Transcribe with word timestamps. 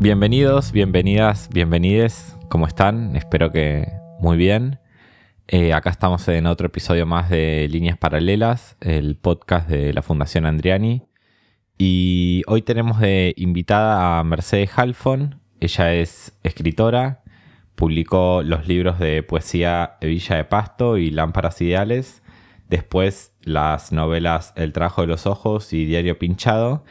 Bienvenidos, 0.00 0.70
bienvenidas, 0.70 1.48
bienvenides. 1.52 2.36
¿Cómo 2.48 2.68
están? 2.68 3.16
Espero 3.16 3.50
que 3.50 3.88
muy 4.20 4.36
bien. 4.36 4.78
Eh, 5.48 5.72
acá 5.72 5.90
estamos 5.90 6.28
en 6.28 6.46
otro 6.46 6.68
episodio 6.68 7.04
más 7.04 7.28
de 7.30 7.66
Líneas 7.68 7.98
Paralelas, 7.98 8.76
el 8.80 9.16
podcast 9.16 9.68
de 9.68 9.92
la 9.92 10.02
Fundación 10.02 10.46
Andriani. 10.46 11.02
Y 11.78 12.44
hoy 12.46 12.62
tenemos 12.62 13.00
de 13.00 13.34
invitada 13.36 14.20
a 14.20 14.22
Mercedes 14.22 14.70
Halfon. 14.76 15.40
Ella 15.58 15.92
es 15.92 16.38
escritora, 16.44 17.24
publicó 17.74 18.42
los 18.44 18.68
libros 18.68 19.00
de 19.00 19.24
poesía 19.24 19.96
Villa 20.00 20.36
de 20.36 20.44
Pasto 20.44 20.96
y 20.96 21.10
Lámparas 21.10 21.60
Ideales. 21.60 22.22
Después 22.68 23.32
las 23.42 23.90
novelas 23.90 24.52
El 24.54 24.72
trabajo 24.72 25.00
de 25.00 25.08
los 25.08 25.26
ojos 25.26 25.72
y 25.72 25.86
Diario 25.86 26.20
Pinchado 26.20 26.84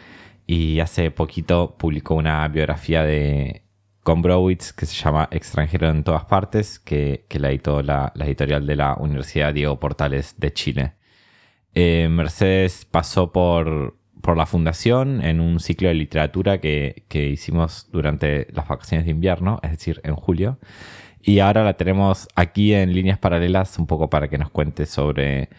y 0.48 0.80
hace 0.80 1.12
poquito 1.12 1.76
publicó 1.78 2.16
una 2.16 2.48
biografía 2.48 3.04
de 3.04 3.64
Gombrowicz 4.06 4.72
que 4.72 4.86
se 4.86 4.96
llama 4.96 5.28
Extranjero 5.30 5.90
en 5.90 6.06
todas 6.06 6.24
partes, 6.24 6.80
que, 6.80 7.26
la 7.32 7.50
editó 7.50 7.84
la, 7.84 8.14
editorial 8.16 8.66
de 8.66 8.78
la 8.78 8.96
Universidad 8.96 9.54
Diego 9.54 9.78
Portales 9.78 10.36
de 10.38 10.54
Chile. 10.54 10.94
Eh, 11.74 12.08
Mercedes 12.10 12.86
pasó 12.86 13.34
por, 13.34 13.98
por, 14.22 14.38
la 14.38 14.46
fundación 14.46 15.22
en 15.22 15.42
un 15.42 15.60
ciclo 15.60 15.90
de 15.90 15.96
literatura 15.96 16.60
que, 16.62 17.04
que 17.10 17.28
hicimos 17.28 17.90
durante 17.92 18.48
las 18.54 18.70
vacaciones 18.70 19.06
de 19.06 19.12
invierno, 19.12 19.60
es 19.62 19.72
decir, 19.72 20.00
en 20.06 20.16
julio. 20.16 20.60
Y 21.22 21.40
ahora 21.40 21.66
la 21.66 21.76
tenemos 21.76 22.30
aquí 22.36 22.74
en 22.74 22.94
líneas 22.94 23.20
paralelas 23.20 23.78
un 23.78 23.86
poco 23.86 24.10
para 24.10 24.30
que 24.30 24.38
nos 24.38 24.50
cuente 24.50 24.86
sobre 24.86 25.50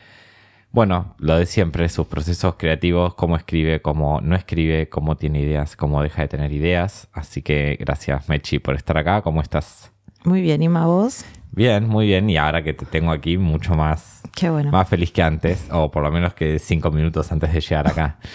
bueno, 0.70 1.14
lo 1.18 1.36
de 1.36 1.46
siempre, 1.46 1.88
sus 1.88 2.06
procesos 2.06 2.56
creativos, 2.56 3.14
cómo 3.14 3.36
escribe, 3.36 3.80
cómo 3.80 4.20
no 4.20 4.36
escribe, 4.36 4.88
cómo 4.88 5.16
tiene 5.16 5.40
ideas, 5.40 5.76
cómo 5.76 6.02
deja 6.02 6.22
de 6.22 6.28
tener 6.28 6.52
ideas. 6.52 7.08
Así 7.12 7.42
que 7.42 7.76
gracias, 7.80 8.28
Mechi, 8.28 8.58
por 8.58 8.76
estar 8.76 8.98
acá. 8.98 9.22
¿Cómo 9.22 9.40
estás? 9.40 9.90
Muy 10.24 10.42
bien, 10.42 10.62
¿y 10.62 10.68
vos? 10.68 11.24
Bien, 11.52 11.88
muy 11.88 12.06
bien. 12.06 12.28
Y 12.28 12.36
ahora 12.36 12.62
que 12.62 12.74
te 12.74 12.84
tengo 12.84 13.10
aquí, 13.10 13.38
mucho 13.38 13.74
más, 13.74 14.22
más 14.70 14.88
feliz 14.88 15.10
que 15.10 15.22
antes, 15.22 15.68
o 15.72 15.90
por 15.90 16.02
lo 16.02 16.10
menos 16.10 16.34
que 16.34 16.58
cinco 16.58 16.90
minutos 16.90 17.32
antes 17.32 17.52
de 17.52 17.60
llegar 17.60 17.88
acá. 17.88 18.18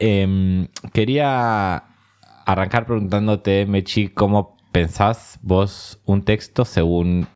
Em, 0.00 0.66
quería 0.92 1.84
arrancar 2.44 2.84
preguntándote, 2.84 3.64
Mechi, 3.64 4.08
¿cómo 4.08 4.56
pensás 4.72 5.38
vos 5.40 6.00
un 6.04 6.24
texto 6.24 6.64
según 6.64 7.28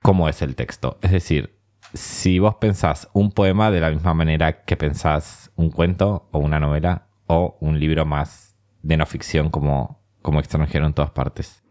cómo 0.00 0.28
es 0.30 0.40
el 0.40 0.56
texto? 0.56 0.98
Es 1.02 1.12
decir, 1.12 1.53
si 1.92 2.38
vos 2.38 2.56
pensás 2.56 3.08
un 3.12 3.30
poema 3.30 3.70
de 3.70 3.80
la 3.80 3.90
misma 3.90 4.14
manera 4.14 4.64
que 4.64 4.76
pensás 4.76 5.50
un 5.56 5.70
cuento 5.70 6.28
o 6.32 6.38
una 6.38 6.58
novela 6.58 7.06
o 7.26 7.56
un 7.60 7.78
libro 7.78 8.04
más 8.04 8.56
de 8.82 8.96
no 8.96 9.06
ficción 9.06 9.50
como, 9.50 10.00
como 10.22 10.40
extranjero 10.40 10.86
en 10.86 10.94
todas 10.94 11.10
partes. 11.10 11.62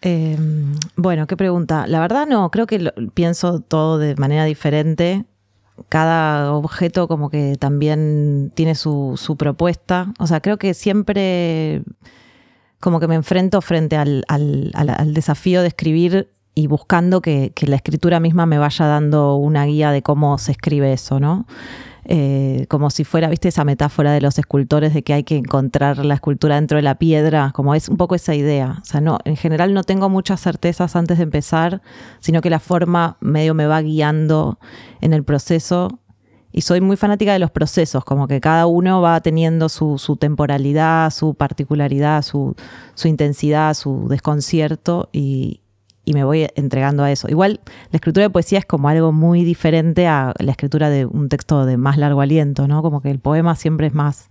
Em, 0.00 0.74
bueno, 0.96 1.26
qué 1.26 1.36
pregunta. 1.36 1.86
La 1.86 2.00
verdad 2.00 2.26
no, 2.26 2.50
creo 2.50 2.66
que 2.66 2.92
pienso 3.14 3.60
todo 3.60 3.98
de 3.98 4.16
manera 4.16 4.44
diferente. 4.44 5.24
Cada 5.88 6.52
objeto 6.52 7.08
como 7.08 7.30
que 7.30 7.56
también 7.58 8.52
tiene 8.54 8.74
su, 8.74 9.36
propuesta. 9.38 10.12
O 10.18 10.26
sea, 10.26 10.40
creo 10.40 10.58
que 10.58 10.74
siempre 10.74 11.82
como 12.80 12.98
que 12.98 13.06
me 13.06 13.14
enfrento 13.14 13.60
frente 13.60 13.96
al 13.96 15.14
desafío 15.14 15.62
de 15.62 15.68
escribir 15.68 16.32
y 16.54 16.66
buscando 16.66 17.22
que, 17.22 17.52
la 17.66 17.76
escritura 17.76 18.20
misma 18.20 18.46
me 18.46 18.58
vaya 18.58 18.86
dando 18.86 19.36
una 19.36 19.64
guía 19.64 19.90
de 19.90 20.02
cómo 20.02 20.36
se 20.38 20.52
escribe 20.52 20.92
eso, 20.92 21.18
¿no? 21.18 21.46
Eh, 22.04 22.66
como 22.68 22.90
si 22.90 23.04
fuera, 23.04 23.28
viste, 23.28 23.48
esa 23.48 23.64
metáfora 23.64 24.12
de 24.12 24.20
los 24.20 24.36
escultores 24.36 24.92
de 24.92 25.02
que 25.02 25.14
hay 25.14 25.22
que 25.22 25.36
encontrar 25.36 26.04
la 26.04 26.14
escultura 26.14 26.56
dentro 26.56 26.76
de 26.76 26.82
la 26.82 26.96
piedra, 26.96 27.52
como 27.54 27.74
es 27.74 27.88
un 27.88 27.96
poco 27.96 28.16
esa 28.16 28.34
idea. 28.34 28.78
O 28.82 28.84
sea, 28.84 29.00
no, 29.00 29.18
en 29.24 29.36
general 29.36 29.72
no 29.72 29.84
tengo 29.84 30.08
muchas 30.08 30.40
certezas 30.40 30.96
antes 30.96 31.18
de 31.18 31.22
empezar, 31.22 31.80
sino 32.20 32.40
que 32.40 32.50
la 32.50 32.58
forma 32.58 33.16
medio 33.20 33.54
me 33.54 33.66
va 33.66 33.80
guiando 33.80 34.58
en 35.00 35.12
el 35.14 35.24
proceso. 35.24 36.00
Y 36.54 36.62
soy 36.62 36.82
muy 36.82 36.98
fanática 36.98 37.32
de 37.32 37.38
los 37.38 37.50
procesos, 37.50 38.04
como 38.04 38.28
que 38.28 38.40
cada 38.40 38.66
uno 38.66 39.00
va 39.00 39.18
teniendo 39.22 39.70
su, 39.70 39.96
temporalidad, 40.20 41.10
su 41.10 41.34
particularidad, 41.34 42.20
su, 42.22 42.54
su 42.94 43.08
intensidad, 43.08 43.72
su 43.72 44.06
desconcierto, 44.08 45.08
y, 45.12 45.61
y 46.04 46.14
me 46.14 46.24
voy 46.24 46.48
entregando 46.54 47.04
a 47.04 47.12
eso. 47.12 47.28
Igual 47.28 47.60
la 47.90 47.96
escritura 47.96 48.24
de 48.24 48.30
poesía 48.30 48.58
es 48.58 48.66
como 48.66 48.88
algo 48.88 49.12
muy 49.12 49.44
diferente 49.44 50.06
a 50.06 50.34
la 50.38 50.50
escritura 50.50 50.90
de 50.90 51.06
un 51.06 51.28
texto 51.28 51.64
de 51.64 51.76
más 51.76 51.96
largo 51.96 52.20
aliento, 52.20 52.66
¿no? 52.66 52.82
Como 52.82 53.00
que 53.00 53.10
el 53.10 53.20
poema 53.20 53.54
siempre 53.54 53.86
es 53.86 53.94
más, 53.94 54.30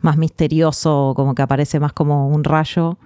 más 0.00 0.16
misterioso, 0.16 1.14
como 1.16 1.34
que 1.34 1.42
aparece 1.42 1.80
más 1.80 1.92
como 1.92 2.28
un 2.28 2.44
rayo. 2.44 2.98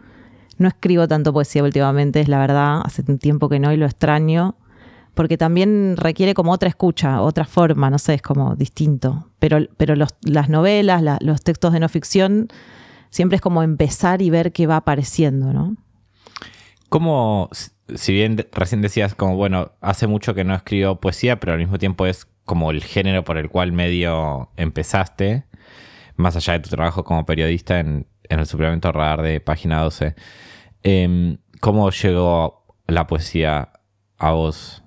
No 0.58 0.68
escribo 0.68 1.06
tanto 1.06 1.32
poesía 1.32 1.62
últimamente, 1.62 2.20
es 2.20 2.28
la 2.28 2.38
verdad, 2.38 2.82
hace 2.84 3.04
un 3.06 3.18
tiempo 3.18 3.48
que 3.48 3.60
no 3.60 3.72
y 3.72 3.76
lo 3.76 3.86
extraño, 3.86 4.56
porque 5.14 5.38
también 5.38 5.96
requiere 5.96 6.34
como 6.34 6.52
otra 6.52 6.68
escucha, 6.68 7.20
otra 7.22 7.44
forma, 7.44 7.88
no 7.90 7.98
sé, 7.98 8.14
es 8.14 8.22
como 8.22 8.56
distinto. 8.56 9.28
Pero, 9.38 9.58
pero 9.76 9.94
las 9.94 10.48
novelas, 10.48 11.02
los 11.20 11.42
textos 11.42 11.72
de 11.72 11.80
no 11.80 11.88
ficción, 11.88 12.48
siempre 13.10 13.36
es 13.36 13.42
como 13.42 13.62
empezar 13.62 14.22
y 14.22 14.30
ver 14.30 14.52
qué 14.52 14.66
va 14.66 14.76
apareciendo, 14.76 15.52
¿no? 15.52 15.76
¿Cómo, 16.88 17.48
si 17.96 18.12
bien 18.12 18.46
recién 18.52 18.82
decías 18.82 19.14
como, 19.14 19.36
bueno, 19.36 19.72
hace 19.80 20.06
mucho 20.06 20.34
que 20.34 20.44
no 20.44 20.54
escribo 20.54 21.00
poesía, 21.00 21.40
pero 21.40 21.52
al 21.52 21.58
mismo 21.58 21.78
tiempo 21.78 22.06
es 22.06 22.26
como 22.44 22.70
el 22.70 22.82
género 22.82 23.24
por 23.24 23.38
el 23.38 23.48
cual 23.48 23.72
medio 23.72 24.50
empezaste, 24.56 25.44
más 26.16 26.36
allá 26.36 26.54
de 26.54 26.60
tu 26.60 26.70
trabajo 26.70 27.04
como 27.04 27.24
periodista 27.24 27.80
en, 27.80 28.06
el 28.28 28.46
suplemento 28.46 28.90
radar 28.92 29.20
de 29.22 29.40
página 29.40 29.82
12, 29.82 30.14
em, 30.82 31.36
¿cómo 31.60 31.90
llegó 31.90 32.64
la 32.86 33.06
poesía 33.06 33.72
a 34.16 34.30
vos? 34.32 34.82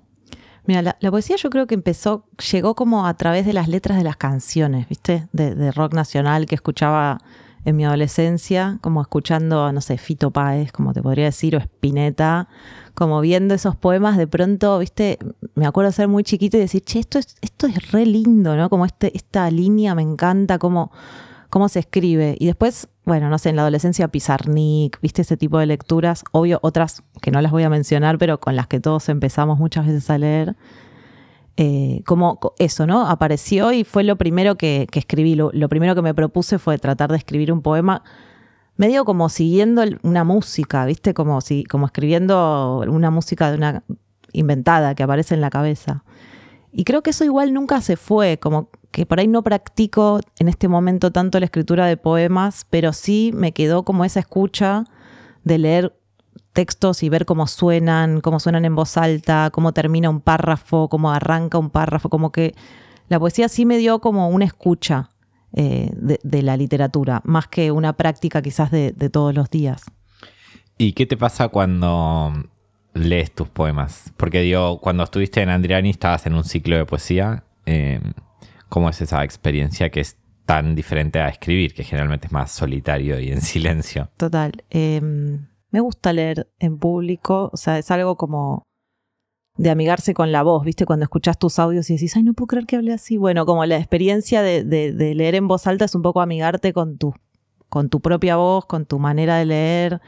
Mira, 0.64 0.82
la, 0.82 1.10
poesía 1.10 1.36
yo 1.36 1.48
creo 1.48 1.68
que 1.68 1.74
empezó, 1.74 2.28
llegó 2.52 2.74
como 2.74 3.06
a 3.06 3.14
través 3.16 3.46
de 3.46 3.52
las 3.52 3.68
letras 3.68 3.98
de 3.98 4.04
las 4.04 4.16
canciones, 4.16 4.88
¿viste? 4.88 5.28
de 5.32 5.70
rock 5.70 5.94
nacional 5.94 6.46
que 6.46 6.56
escuchaba 6.56 7.18
en 7.66 7.74
mi 7.74 7.84
adolescencia, 7.84 8.78
como 8.80 9.02
escuchando, 9.02 9.72
no 9.72 9.80
sé, 9.80 9.98
Fito 9.98 10.30
Páez, 10.30 10.70
como 10.70 10.92
te 10.92 11.02
podría 11.02 11.24
decir, 11.24 11.56
o 11.56 11.58
Spinetta, 11.58 12.48
como 12.94 13.20
viendo 13.20 13.54
esos 13.54 13.74
poemas, 13.74 14.16
de 14.16 14.28
pronto, 14.28 14.78
viste, 14.78 15.18
me 15.56 15.66
acuerdo 15.66 15.90
ser 15.90 16.06
muy 16.06 16.22
chiquito 16.22 16.56
y 16.56 16.60
decir, 16.60 16.82
che, 16.82 17.00
esto 17.00 17.18
es, 17.18 17.34
esto 17.40 17.66
es 17.66 17.90
re 17.90 18.06
lindo, 18.06 18.56
¿no? 18.56 18.70
Como 18.70 18.86
este, 18.86 19.14
esta 19.16 19.50
línea 19.50 19.96
me 19.96 20.02
encanta, 20.02 20.60
cómo, 20.60 20.92
cómo 21.50 21.68
se 21.68 21.80
escribe. 21.80 22.36
Y 22.38 22.46
después, 22.46 22.86
bueno, 23.04 23.28
no 23.28 23.36
sé, 23.36 23.48
en 23.48 23.56
la 23.56 23.62
adolescencia 23.62 24.06
Pizarnik, 24.06 25.00
viste 25.00 25.22
ese 25.22 25.36
tipo 25.36 25.58
de 25.58 25.66
lecturas, 25.66 26.22
obvio, 26.30 26.60
otras 26.62 27.02
que 27.20 27.32
no 27.32 27.40
las 27.40 27.50
voy 27.50 27.64
a 27.64 27.68
mencionar, 27.68 28.16
pero 28.16 28.38
con 28.38 28.54
las 28.54 28.68
que 28.68 28.78
todos 28.78 29.08
empezamos 29.08 29.58
muchas 29.58 29.86
veces 29.86 30.08
a 30.08 30.18
leer 30.18 30.54
eh, 31.56 32.02
como 32.04 32.38
eso, 32.58 32.86
¿no? 32.86 33.06
Apareció 33.06 33.72
y 33.72 33.84
fue 33.84 34.04
lo 34.04 34.16
primero 34.16 34.56
que, 34.56 34.86
escribí. 34.92 35.34
Lo, 35.34 35.68
primero 35.68 35.94
que 35.94 36.02
me 36.02 36.14
propuse 36.14 36.58
fue 36.58 36.78
tratar 36.78 37.10
de 37.10 37.16
escribir 37.16 37.52
un 37.52 37.62
poema 37.62 38.02
medio 38.76 39.06
como 39.06 39.30
siguiendo 39.30 39.82
una 40.02 40.22
música, 40.22 40.84
¿viste? 40.84 41.14
Como, 41.14 41.40
si, 41.40 41.64
como 41.64 41.86
escribiendo 41.86 42.84
una 42.86 43.10
música 43.10 43.50
de 43.50 43.56
una 43.56 43.84
inventada 44.32 44.94
que 44.94 45.02
aparece 45.02 45.34
en 45.34 45.40
la 45.40 45.48
cabeza. 45.48 46.04
Y 46.72 46.84
creo 46.84 47.02
que 47.02 47.10
eso 47.10 47.24
igual 47.24 47.54
nunca 47.54 47.80
se 47.80 47.96
fue, 47.96 48.38
como 48.38 48.68
que 48.90 49.06
por 49.06 49.18
ahí 49.18 49.28
no 49.28 49.42
practico 49.42 50.20
en 50.38 50.48
este 50.48 50.68
momento 50.68 51.10
tanto 51.10 51.38
la 51.40 51.46
escritura 51.46 51.86
de 51.86 51.96
poemas, 51.96 52.66
pero 52.68 52.92
sí 52.92 53.30
me 53.34 53.52
quedó 53.52 53.82
como 53.82 54.04
esa 54.04 54.20
escucha 54.20 54.84
de 55.42 55.56
leer 55.56 55.98
textos 56.56 57.02
y 57.02 57.10
ver 57.10 57.26
cómo 57.26 57.46
suenan, 57.46 58.22
cómo 58.22 58.40
suenan 58.40 58.64
en 58.64 58.74
voz 58.74 58.96
alta, 58.96 59.50
cómo 59.52 59.74
termina 59.74 60.08
un 60.08 60.22
párrafo, 60.22 60.88
cómo 60.88 61.12
arranca 61.12 61.58
un 61.58 61.68
párrafo, 61.68 62.08
como 62.08 62.32
que 62.32 62.54
la 63.08 63.20
poesía 63.20 63.50
sí 63.50 63.66
me 63.66 63.76
dio 63.76 64.00
como 64.00 64.30
una 64.30 64.46
escucha 64.46 65.10
eh, 65.52 65.90
de, 65.94 66.42
la 66.42 66.56
literatura, 66.56 67.20
más 67.24 67.46
que 67.46 67.70
una 67.70 67.92
práctica 67.92 68.40
quizás 68.40 68.70
de, 68.70 68.92
todos 69.10 69.34
los 69.34 69.50
días. 69.50 69.84
¿Y 70.78 70.94
qué 70.94 71.04
te 71.04 71.18
pasa 71.18 71.48
cuando 71.48 72.32
lees 72.94 73.34
tus 73.34 73.48
poemas? 73.50 74.14
Porque 74.16 74.40
digo, 74.40 74.80
cuando 74.80 75.04
estuviste 75.04 75.42
en 75.42 75.50
Andriani 75.50 75.90
estabas 75.90 76.24
en 76.24 76.34
un 76.34 76.44
ciclo 76.44 76.76
de 76.76 76.86
poesía. 76.86 77.44
Eh, 77.66 78.00
¿Cómo 78.70 78.88
es 78.88 79.00
esa 79.02 79.22
experiencia 79.24 79.90
que 79.90 80.00
es 80.00 80.16
tan 80.46 80.74
diferente 80.74 81.20
a 81.20 81.28
escribir, 81.28 81.74
que 81.74 81.84
generalmente 81.84 82.28
es 82.28 82.32
más 82.32 82.50
solitario 82.50 83.20
y 83.20 83.30
en 83.30 83.42
silencio? 83.42 84.08
Total. 84.16 84.64
Em, 84.70 85.46
me 85.70 85.80
gusta 85.80 86.12
leer 86.12 86.48
en 86.58 86.78
público, 86.78 87.50
o 87.52 87.56
sea, 87.56 87.78
es 87.78 87.90
algo 87.90 88.16
como 88.16 88.62
de 89.56 89.70
amigarse 89.70 90.14
con 90.14 90.32
la 90.32 90.42
voz, 90.42 90.64
¿viste? 90.64 90.84
Cuando 90.84 91.04
escuchás 91.04 91.38
tus 91.38 91.58
audios 91.58 91.88
y 91.90 91.94
decís, 91.94 92.14
ay, 92.16 92.22
no 92.22 92.34
puedo 92.34 92.48
creer 92.48 92.66
que 92.66 92.76
hable 92.76 92.92
así. 92.92 93.16
Bueno, 93.16 93.46
como 93.46 93.64
la 93.64 93.76
experiencia 93.76 94.42
de, 94.42 94.64
de, 94.64 95.14
leer 95.14 95.34
en 95.34 95.48
voz 95.48 95.66
alta 95.66 95.86
es 95.86 95.94
un 95.94 96.02
poco 96.02 96.20
amigarte 96.20 96.72
con 96.72 96.98
tu, 96.98 97.14
con 97.68 97.88
tu 97.88 98.00
propia 98.00 98.36
voz, 98.36 98.66
con 98.66 98.84
tu 98.84 98.98
manera 98.98 99.36
de 99.36 99.46
leer. 99.46 100.00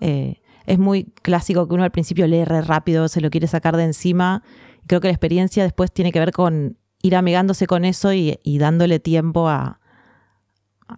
Eh, 0.00 0.40
es 0.66 0.78
muy 0.78 1.04
clásico 1.04 1.68
que 1.68 1.74
uno 1.74 1.84
al 1.84 1.90
principio 1.90 2.26
lee 2.26 2.44
re 2.44 2.62
rápido, 2.62 3.08
se 3.08 3.20
lo 3.20 3.30
quiere 3.30 3.46
sacar 3.46 3.76
de 3.76 3.84
encima. 3.84 4.42
Creo 4.86 5.00
que 5.00 5.08
la 5.08 5.12
experiencia 5.12 5.62
después 5.62 5.92
tiene 5.92 6.12
que 6.12 6.18
ver 6.18 6.32
con 6.32 6.78
ir 7.02 7.16
amigándose 7.16 7.66
con 7.66 7.84
eso 7.84 8.12
y, 8.12 8.38
dándole 8.58 9.00
tiempo 9.00 9.48
a, 9.48 9.80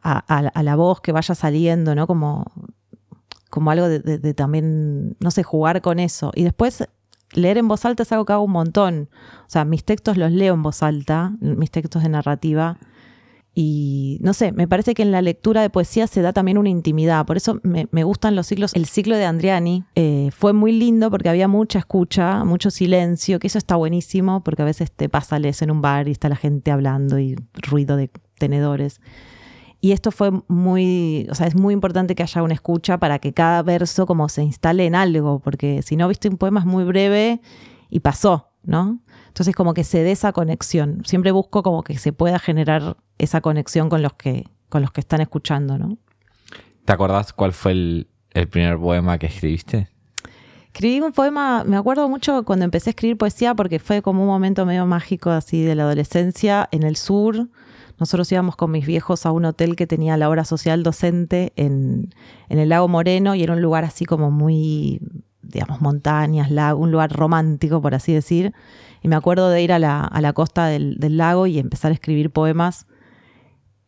la 0.02 0.76
voz 0.76 1.00
que 1.00 1.12
vaya 1.12 1.34
saliendo, 1.34 1.94
¿no? 1.94 2.06
Como, 2.06 2.44
como 3.50 3.70
algo 3.70 3.88
de, 3.88 4.34
también, 4.34 5.16
no 5.20 5.30
sé, 5.30 5.42
jugar 5.42 5.82
con 5.82 5.98
eso. 5.98 6.30
Y 6.34 6.44
después 6.44 6.88
leer 7.32 7.58
en 7.58 7.68
voz 7.68 7.84
alta 7.84 8.04
es 8.04 8.12
algo 8.12 8.24
que 8.24 8.32
hago 8.32 8.44
un 8.44 8.52
montón. 8.52 9.08
O 9.46 9.50
sea, 9.50 9.64
mis 9.64 9.84
textos 9.84 10.16
los 10.16 10.32
leo 10.32 10.54
en 10.54 10.62
voz 10.62 10.82
alta, 10.82 11.32
mis 11.40 11.70
textos 11.70 12.02
de 12.02 12.08
narrativa. 12.08 12.78
Y 13.52 14.18
no 14.22 14.32
sé, 14.32 14.52
me 14.52 14.68
parece 14.68 14.94
que 14.94 15.02
en 15.02 15.10
la 15.10 15.20
lectura 15.22 15.60
de 15.60 15.70
poesía 15.70 16.06
se 16.06 16.22
da 16.22 16.32
también 16.32 16.56
una 16.56 16.68
intimidad. 16.68 17.26
Por 17.26 17.36
eso 17.36 17.60
me, 17.64 18.04
gustan 18.04 18.36
los 18.36 18.46
ciclos. 18.46 18.72
El 18.74 18.86
ciclo 18.86 19.16
de 19.16 19.24
Andriani 19.24 19.84
eh, 19.96 20.30
fue 20.32 20.52
muy 20.52 20.70
lindo 20.70 21.10
porque 21.10 21.28
había 21.28 21.48
mucha 21.48 21.80
escucha, 21.80 22.44
mucho 22.44 22.70
silencio, 22.70 23.40
que 23.40 23.48
eso 23.48 23.58
está 23.58 23.74
buenísimo 23.74 24.44
porque 24.44 24.62
a 24.62 24.64
veces 24.64 24.92
te 24.92 25.08
pasa, 25.08 25.38
lees 25.40 25.60
en 25.62 25.72
un 25.72 25.82
bar 25.82 26.06
y 26.06 26.12
está 26.12 26.28
la 26.28 26.36
gente 26.36 26.70
hablando 26.70 27.18
y 27.18 27.36
ruido 27.54 27.96
de 27.96 28.10
tenedores. 28.38 29.00
Y 29.80 29.92
esto 29.92 30.10
fue 30.10 30.30
muy, 30.48 31.26
o 31.30 31.34
sea, 31.34 31.46
es 31.46 31.54
muy 31.54 31.72
importante 31.72 32.14
que 32.14 32.22
haya 32.22 32.42
una 32.42 32.52
escucha 32.52 32.98
para 32.98 33.18
que 33.18 33.32
cada 33.32 33.62
verso 33.62 34.06
como 34.06 34.28
se 34.28 34.42
instale 34.42 34.84
en 34.84 34.94
algo, 34.94 35.38
porque 35.40 35.82
si 35.82 35.96
no, 35.96 36.06
viste, 36.08 36.28
un 36.28 36.36
poema 36.36 36.60
es 36.60 36.66
muy 36.66 36.84
breve 36.84 37.40
y 37.88 38.00
pasó, 38.00 38.50
¿no? 38.62 39.00
Entonces 39.28 39.54
como 39.54 39.72
que 39.72 39.84
se 39.84 40.02
dé 40.02 40.12
esa 40.12 40.32
conexión. 40.32 41.02
Siempre 41.06 41.32
busco 41.32 41.62
como 41.62 41.82
que 41.82 41.96
se 41.96 42.12
pueda 42.12 42.38
generar 42.38 42.98
esa 43.16 43.40
conexión 43.40 43.88
con 43.88 44.02
los 44.02 44.12
que, 44.14 44.44
con 44.68 44.82
los 44.82 44.92
que 44.92 45.00
están 45.00 45.22
escuchando, 45.22 45.78
¿no? 45.78 45.96
¿Te 46.84 46.92
acordás 46.92 47.32
cuál 47.32 47.52
fue 47.52 47.72
el, 47.72 48.08
el 48.32 48.48
primer 48.48 48.78
poema 48.78 49.16
que 49.16 49.26
escribiste? 49.26 49.88
Escribí 50.66 51.00
un 51.00 51.12
poema, 51.12 51.64
me 51.64 51.76
acuerdo 51.76 52.08
mucho 52.08 52.44
cuando 52.44 52.64
empecé 52.66 52.90
a 52.90 52.92
escribir 52.92 53.16
poesía 53.16 53.54
porque 53.54 53.78
fue 53.78 54.02
como 54.02 54.22
un 54.22 54.28
momento 54.28 54.66
medio 54.66 54.84
mágico 54.86 55.30
así 55.30 55.62
de 55.62 55.74
la 55.74 55.84
adolescencia 55.84 56.68
en 56.70 56.82
el 56.82 56.96
sur 56.96 57.48
nosotros 58.00 58.32
íbamos 58.32 58.56
con 58.56 58.70
mis 58.70 58.86
viejos 58.86 59.26
a 59.26 59.30
un 59.30 59.44
hotel 59.44 59.76
que 59.76 59.86
tenía 59.86 60.16
la 60.16 60.30
obra 60.30 60.44
social 60.46 60.82
docente 60.82 61.52
en, 61.56 62.14
el 62.48 62.68
lago 62.70 62.88
Moreno 62.88 63.34
y 63.34 63.42
era 63.42 63.52
un 63.52 63.60
lugar 63.60 63.84
así 63.84 64.06
como 64.06 64.30
muy, 64.30 65.00
digamos, 65.42 65.82
montañas, 65.82 66.50
lago, 66.50 66.80
un 66.80 66.90
lugar 66.90 67.12
romántico, 67.12 67.82
por 67.82 67.94
así 67.94 68.14
decir. 68.14 68.54
Y 69.02 69.08
me 69.08 69.16
acuerdo 69.16 69.50
de 69.50 69.62
ir 69.62 69.72
a 69.72 69.78
la, 69.78 70.32
costa 70.34 70.66
del, 70.66 70.96
lago 71.16 71.46
y 71.46 71.58
empezar 71.58 71.90
a 71.90 71.94
escribir 71.94 72.30
poemas. 72.30 72.86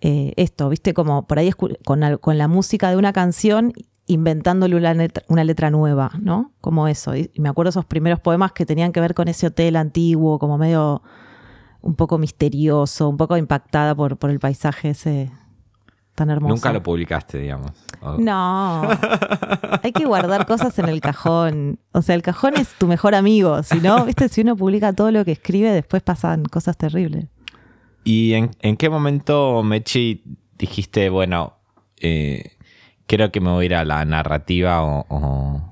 Eh, 0.02 0.34
esto, 0.36 0.68
viste, 0.68 0.92
como 0.92 1.26
por 1.26 1.38
ahí 1.38 1.50
con, 1.52 1.76
con, 2.20 2.38
la 2.38 2.48
música 2.48 2.90
de 2.90 2.96
una 2.96 3.14
canción 3.14 3.72
inventándole 4.06 4.76
una 4.76 4.92
letra, 4.92 5.24
una 5.28 5.44
letra 5.44 5.70
nueva, 5.70 6.10
¿no? 6.20 6.52
Como 6.60 6.86
eso. 6.86 7.16
Y, 7.16 7.30
me 7.38 7.48
acuerdo 7.48 7.70
esos 7.70 7.86
primeros 7.86 8.20
poemas 8.20 8.52
que 8.52 8.66
tenían 8.66 8.92
que 8.92 9.00
ver 9.00 9.14
con 9.14 9.28
ese 9.28 9.46
hotel 9.46 9.76
antiguo, 9.76 10.38
como 10.38 10.58
medio 10.58 11.02
un 11.82 11.94
poco 11.94 12.16
misterioso, 12.18 13.08
un 13.08 13.16
poco 13.16 13.36
impactada 13.36 13.94
por, 13.94 14.16
por 14.16 14.30
el 14.30 14.38
paisaje 14.38 14.90
ese 14.90 15.30
tan 16.14 16.30
hermoso. 16.30 16.54
Nunca 16.54 16.72
lo 16.72 16.82
publicaste, 16.82 17.38
digamos. 17.38 17.72
No, 18.18 18.88
hay 19.82 19.92
que 19.92 20.04
guardar 20.04 20.46
cosas 20.46 20.78
en 20.78 20.88
el 20.88 21.00
cajón. 21.00 21.78
O 21.92 22.02
sea, 22.02 22.14
el 22.14 22.22
cajón 22.22 22.56
es 22.56 22.68
tu 22.74 22.86
mejor 22.86 23.14
amigo. 23.14 23.62
Si 23.62 23.80
no, 23.80 24.04
viste, 24.04 24.28
si 24.28 24.42
uno 24.42 24.56
publica 24.56 24.92
todo 24.92 25.10
lo 25.10 25.24
que 25.24 25.32
escribe, 25.32 25.70
después 25.70 26.02
pasan 26.02 26.44
cosas 26.44 26.76
terribles. 26.76 27.26
¿Y 28.04 28.34
en, 28.34 28.76
qué 28.76 28.90
momento, 28.90 29.62
Mechi, 29.62 30.22
dijiste, 30.58 31.08
bueno, 31.08 31.54
eh, 32.00 32.56
creo 33.06 33.30
que 33.30 33.40
me 33.40 33.50
voy 33.50 33.64
a 33.64 33.66
ir 33.66 33.74
a 33.76 33.84
la 33.84 34.04
narrativa 34.04 34.82
o, 34.82 35.62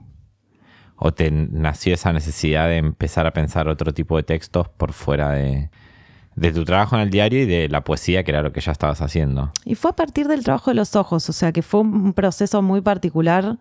o 0.96 1.12
te 1.12 1.30
nació 1.32 1.94
esa 1.94 2.12
necesidad 2.12 2.68
de 2.68 2.76
empezar 2.76 3.26
a 3.26 3.32
pensar 3.32 3.66
otro 3.66 3.92
tipo 3.92 4.16
de 4.16 4.22
textos 4.22 4.68
por 4.68 4.92
fuera 4.92 5.30
de, 5.30 5.70
de 6.40 6.52
tu 6.52 6.64
trabajo 6.64 6.96
en 6.96 7.02
el 7.02 7.10
diario 7.10 7.42
y 7.42 7.44
de 7.44 7.68
la 7.68 7.84
poesía, 7.84 8.24
que 8.24 8.30
era 8.30 8.40
lo 8.40 8.50
que 8.50 8.62
ya 8.62 8.72
estabas 8.72 9.02
haciendo. 9.02 9.52
Y 9.66 9.74
fue 9.74 9.90
a 9.90 9.94
partir 9.94 10.26
del 10.26 10.42
trabajo 10.42 10.70
de 10.70 10.74
los 10.74 10.96
ojos, 10.96 11.28
o 11.28 11.32
sea 11.34 11.52
que 11.52 11.60
fue 11.60 11.80
un 11.80 12.14
proceso 12.14 12.62
muy 12.62 12.80
particular. 12.80 13.58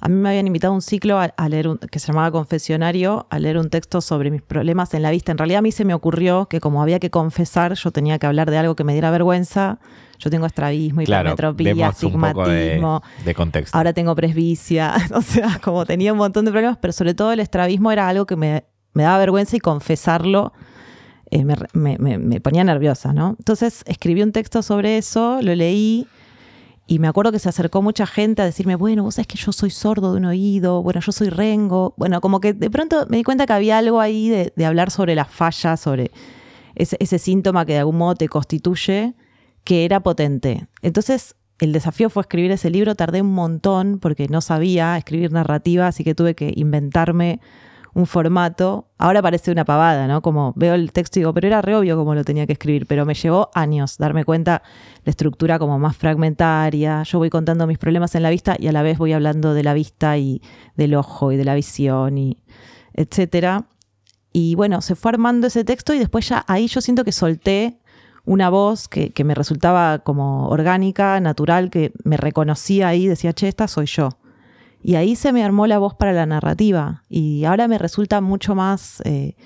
A 0.00 0.08
mí 0.08 0.14
me 0.14 0.28
habían 0.28 0.46
invitado 0.46 0.72
a 0.72 0.76
un 0.76 0.80
ciclo 0.80 1.18
a, 1.18 1.48
leer, 1.48 1.66
un, 1.66 1.78
que 1.78 1.98
se 1.98 2.06
llamaba 2.06 2.30
Confesionario, 2.30 3.26
a 3.30 3.38
leer 3.40 3.58
un 3.58 3.68
texto 3.68 4.00
sobre 4.00 4.30
mis 4.30 4.42
problemas 4.42 4.94
en 4.94 5.02
la 5.02 5.10
vista. 5.10 5.32
En 5.32 5.38
realidad 5.38 5.58
a 5.58 5.62
mí 5.62 5.72
se 5.72 5.84
me 5.84 5.92
ocurrió 5.92 6.46
que 6.46 6.60
como 6.60 6.80
había 6.80 7.00
que 7.00 7.10
confesar, 7.10 7.74
yo 7.74 7.90
tenía 7.90 8.20
que 8.20 8.26
hablar 8.26 8.48
de 8.48 8.58
algo 8.58 8.76
que 8.76 8.84
me 8.84 8.92
diera 8.92 9.10
vergüenza. 9.10 9.80
Yo 10.20 10.30
tengo 10.30 10.46
estrabismo, 10.46 11.02
hipermetropía, 11.02 11.88
astigmatismo. 11.88 13.02
De, 13.24 13.34
contexto. 13.34 13.76
Ahora 13.76 13.92
tengo 13.92 14.14
presbicia. 14.14 14.94
O 15.14 15.22
sea, 15.22 15.58
como 15.64 15.84
tenía 15.84 16.12
un 16.12 16.18
montón 16.18 16.44
de 16.44 16.52
problemas, 16.52 16.78
pero 16.80 16.92
sobre 16.92 17.12
todo 17.12 17.32
el 17.32 17.40
estrabismo 17.40 17.90
era 17.90 18.08
algo 18.08 18.24
que 18.24 18.36
me, 18.36 18.64
me 18.92 19.02
daba 19.02 19.18
vergüenza 19.18 19.56
y 19.56 19.58
confesarlo 19.58 20.52
eh, 21.30 21.44
me, 21.44 22.40
ponía 22.40 22.64
nerviosa, 22.64 23.12
¿no? 23.12 23.36
Entonces 23.38 23.82
escribí 23.86 24.22
un 24.22 24.32
texto 24.32 24.62
sobre 24.62 24.98
eso, 24.98 25.40
lo 25.42 25.54
leí 25.54 26.06
y 26.86 26.98
me 26.98 27.06
acuerdo 27.06 27.30
que 27.30 27.38
se 27.38 27.48
acercó 27.48 27.82
mucha 27.82 28.04
gente 28.04 28.42
a 28.42 28.44
decirme, 28.44 28.74
bueno, 28.74 29.04
vos 29.04 29.14
sabés 29.14 29.28
que 29.28 29.36
yo 29.36 29.52
soy 29.52 29.70
sordo 29.70 30.12
de 30.12 30.18
un 30.18 30.24
oído, 30.24 30.82
bueno, 30.82 31.00
yo 31.00 31.12
soy 31.12 31.28
rengo. 31.28 31.94
Bueno, 31.96 32.20
como 32.20 32.40
que 32.40 32.52
de 32.52 32.68
pronto 32.68 33.06
me 33.08 33.18
di 33.18 33.22
cuenta 33.22 33.46
que 33.46 33.52
había 33.52 33.78
algo 33.78 34.00
ahí 34.00 34.28
de, 34.28 34.66
hablar 34.66 34.90
sobre 34.90 35.14
las 35.14 35.28
fallas, 35.28 35.78
sobre 35.78 36.10
ese, 36.74 36.96
ese 36.98 37.20
síntoma 37.20 37.64
que 37.64 37.74
de 37.74 37.78
algún 37.78 37.98
modo 37.98 38.16
te 38.16 38.28
constituye, 38.28 39.14
que 39.62 39.84
era 39.84 40.00
potente. 40.00 40.66
Entonces 40.82 41.36
el 41.60 41.72
desafío 41.72 42.10
fue 42.10 42.22
escribir 42.22 42.50
ese 42.50 42.70
libro, 42.70 42.94
tardé 42.96 43.22
un 43.22 43.34
montón 43.34 43.98
porque 44.00 44.26
no 44.28 44.40
sabía 44.40 44.96
escribir 44.96 45.30
narrativa, 45.30 45.86
así 45.86 46.02
que 46.02 46.14
tuve 46.16 46.34
que 46.34 46.52
inventarme 46.56 47.38
un 47.94 48.06
formato. 48.06 48.88
Ahora 48.98 49.22
parece 49.22 49.50
una 49.50 49.64
pavada, 49.64 50.06
¿no? 50.06 50.22
Como 50.22 50.52
veo 50.56 50.74
el 50.74 50.92
texto 50.92 51.18
y 51.18 51.20
digo, 51.20 51.34
pero 51.34 51.46
era 51.46 51.62
re 51.62 51.74
obvio 51.76 51.96
cómo 51.96 52.14
lo 52.14 52.24
tenía 52.24 52.46
que 52.46 52.52
escribir, 52.52 52.86
pero 52.86 53.04
me 53.04 53.14
llevó 53.14 53.50
años 53.54 53.98
darme 53.98 54.24
cuenta 54.24 54.62
la 55.04 55.10
estructura 55.10 55.58
como 55.58 55.78
más 55.78 55.96
fragmentaria. 55.96 57.02
Yo 57.02 57.18
voy 57.18 57.30
contando 57.30 57.66
mis 57.66 57.78
problemas 57.78 58.14
en 58.14 58.22
la 58.22 58.30
vista 58.30 58.56
y 58.58 58.68
a 58.68 58.72
la 58.72 58.82
vez 58.82 58.98
voy 58.98 59.12
hablando 59.12 59.54
de 59.54 59.62
la 59.62 59.74
vista 59.74 60.16
y 60.18 60.42
del 60.76 60.94
ojo 60.94 61.32
y 61.32 61.36
de 61.36 61.44
la 61.44 61.54
visión 61.54 62.18
y 62.18 62.38
etcétera. 62.94 63.66
Y 64.32 64.54
bueno, 64.54 64.80
se 64.80 64.94
fue 64.94 65.10
armando 65.10 65.48
ese 65.48 65.64
texto 65.64 65.92
y 65.92 65.98
después 65.98 66.28
ya 66.28 66.44
ahí 66.46 66.68
yo 66.68 66.80
siento 66.80 67.04
que 67.04 67.12
solté 67.12 67.80
una 68.24 68.48
voz 68.48 68.86
que, 68.86 69.10
que 69.10 69.24
me 69.24 69.34
resultaba 69.34 70.00
como 70.00 70.48
orgánica, 70.48 71.18
natural, 71.20 71.70
que 71.70 71.92
me 72.04 72.16
reconocía 72.16 72.88
ahí, 72.88 73.08
decía, 73.08 73.32
che, 73.32 73.48
esta 73.48 73.66
soy 73.66 73.86
yo. 73.86 74.19
Y 74.82 74.94
ahí 74.94 75.16
se 75.16 75.32
me 75.32 75.44
armó 75.44 75.66
la 75.66 75.78
voz 75.78 75.94
para 75.94 76.12
la 76.12 76.26
narrativa. 76.26 77.02
Y 77.08 77.44
ahora 77.44 77.68
me 77.68 77.78
resulta 77.78 78.20
mucho 78.20 78.54
más 78.54 79.02
eh, 79.04 79.36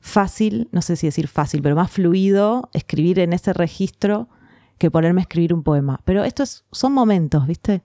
fácil, 0.00 0.68
no 0.72 0.82
sé 0.82 0.96
si 0.96 1.06
decir 1.06 1.28
fácil, 1.28 1.62
pero 1.62 1.74
más 1.74 1.90
fluido 1.90 2.68
escribir 2.72 3.18
en 3.18 3.32
ese 3.32 3.52
registro 3.52 4.28
que 4.78 4.90
ponerme 4.90 5.20
a 5.20 5.22
escribir 5.22 5.54
un 5.54 5.62
poema. 5.62 6.00
Pero 6.04 6.24
estos 6.24 6.64
son 6.70 6.92
momentos, 6.92 7.46
¿viste? 7.46 7.82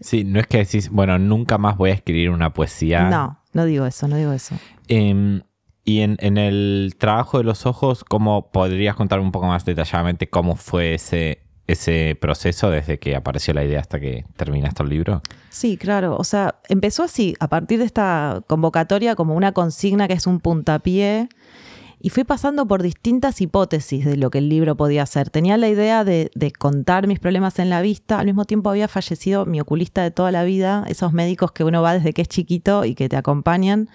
Sí, 0.00 0.24
no 0.24 0.40
es 0.40 0.46
que 0.46 0.58
decís, 0.58 0.90
bueno, 0.90 1.18
nunca 1.18 1.58
más 1.58 1.76
voy 1.76 1.90
a 1.90 1.94
escribir 1.94 2.30
una 2.30 2.52
poesía. 2.52 3.08
No, 3.08 3.42
no 3.52 3.64
digo 3.64 3.86
eso, 3.86 4.08
no 4.08 4.16
digo 4.16 4.32
eso. 4.32 4.54
Em, 4.88 5.42
y 5.84 6.00
en, 6.00 6.16
en, 6.20 6.38
el 6.38 6.94
trabajo 6.98 7.38
de 7.38 7.44
los 7.44 7.66
ojos, 7.66 8.04
¿cómo 8.04 8.50
podrías 8.50 8.96
contar 8.96 9.20
un 9.20 9.32
poco 9.32 9.46
más 9.46 9.64
detalladamente 9.64 10.28
cómo 10.28 10.56
fue 10.56 10.94
ese, 10.94 11.45
ese 11.66 12.16
proceso 12.20 12.70
desde 12.70 12.98
que 12.98 13.16
apareció 13.16 13.52
la 13.54 13.64
idea 13.64 13.80
hasta 13.80 13.98
que 13.98 14.24
terminaste 14.36 14.82
el 14.82 14.88
libro? 14.88 15.22
Sí, 15.50 15.76
claro. 15.76 16.16
O 16.16 16.24
sea, 16.24 16.56
empezó 16.68 17.02
así, 17.02 17.34
a 17.40 17.48
partir 17.48 17.78
de 17.78 17.84
esta 17.84 18.42
convocatoria 18.46 19.16
como 19.16 19.34
una 19.34 19.52
consigna 19.52 20.06
que 20.06 20.14
es 20.14 20.26
un 20.26 20.40
puntapié. 20.40 21.28
Y 21.98 22.10
fui 22.10 22.24
pasando 22.24 22.68
por 22.68 22.82
distintas 22.82 23.40
hipótesis 23.40 24.04
de 24.04 24.16
lo 24.16 24.30
que 24.30 24.38
el 24.38 24.48
libro 24.48 24.76
podía 24.76 25.02
hacer. 25.02 25.30
Tenía 25.30 25.56
la 25.56 25.68
idea 25.68 26.04
de, 26.04 26.30
contar 26.58 27.06
mis 27.06 27.18
problemas 27.18 27.58
en 27.58 27.70
la 27.70 27.80
vista. 27.80 28.18
Al 28.20 28.26
mismo 28.26 28.44
tiempo 28.44 28.70
había 28.70 28.86
fallecido 28.86 29.46
mi 29.46 29.60
oculista 29.60 30.02
de 30.02 30.10
toda 30.10 30.30
la 30.30 30.44
vida, 30.44 30.84
esos 30.88 31.12
médicos 31.12 31.52
que 31.52 31.64
uno 31.64 31.82
va 31.82 31.94
desde 31.94 32.12
que 32.12 32.22
es 32.22 32.28
chiquito 32.28 32.84
y 32.84 32.94
que 32.94 33.08
te 33.08 33.16
acompañan. 33.16 33.88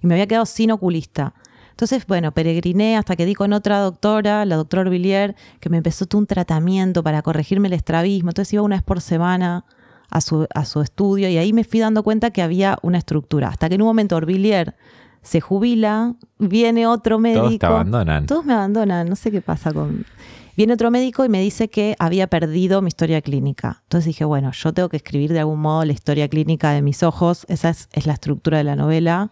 Y 0.00 0.06
me 0.06 0.14
había 0.14 0.26
quedado 0.26 0.46
sin 0.46 0.70
oculista. 0.70 1.34
Entonces, 1.80 2.06
bueno, 2.06 2.30
peregriné 2.32 2.98
hasta 2.98 3.16
que 3.16 3.24
di 3.24 3.34
con 3.34 3.54
otra 3.54 3.78
doctora, 3.78 4.44
la 4.44 4.56
doctora 4.56 4.82
Orvillier, 4.82 5.34
que 5.60 5.70
me 5.70 5.78
empezó 5.78 6.04
todo 6.04 6.18
un 6.18 6.26
tratamiento 6.26 7.02
para 7.02 7.22
corregirme 7.22 7.68
el 7.68 7.72
estrabismo. 7.72 8.28
Entonces 8.28 8.52
iba 8.52 8.62
una 8.62 8.76
vez 8.76 8.82
por 8.82 9.00
semana 9.00 9.64
a 10.10 10.20
su, 10.20 10.46
a 10.54 10.66
su 10.66 10.82
estudio 10.82 11.30
y 11.30 11.38
ahí 11.38 11.54
me 11.54 11.64
fui 11.64 11.80
dando 11.80 12.02
cuenta 12.02 12.32
que 12.32 12.42
había 12.42 12.76
una 12.82 12.98
estructura. 12.98 13.48
Hasta 13.48 13.70
que 13.70 13.76
en 13.76 13.80
un 13.80 13.86
momento 13.86 14.14
Orvillier 14.14 14.76
se 15.22 15.40
jubila, 15.40 16.16
viene 16.38 16.86
otro 16.86 17.18
médico. 17.18 17.46
Todos 17.46 17.58
te 17.58 17.66
abandonan. 17.66 18.26
Todos 18.26 18.44
me 18.44 18.52
abandonan, 18.52 19.08
no 19.08 19.16
sé 19.16 19.30
qué 19.30 19.40
pasa 19.40 19.72
con... 19.72 20.04
Viene 20.56 20.74
otro 20.74 20.90
médico 20.90 21.24
y 21.24 21.28
me 21.28 21.40
dice 21.40 21.68
que 21.68 21.96
había 21.98 22.26
perdido 22.26 22.82
mi 22.82 22.88
historia 22.88 23.20
clínica. 23.20 23.80
Entonces 23.84 24.06
dije, 24.06 24.24
bueno, 24.24 24.50
yo 24.52 24.72
tengo 24.72 24.88
que 24.88 24.96
escribir 24.96 25.32
de 25.32 25.40
algún 25.40 25.60
modo 25.60 25.84
la 25.84 25.92
historia 25.92 26.28
clínica 26.28 26.70
de 26.72 26.82
mis 26.82 27.02
ojos, 27.02 27.46
esa 27.48 27.70
es, 27.70 27.88
la 28.06 28.12
estructura 28.12 28.58
de 28.58 28.64
la 28.64 28.76
novela, 28.76 29.30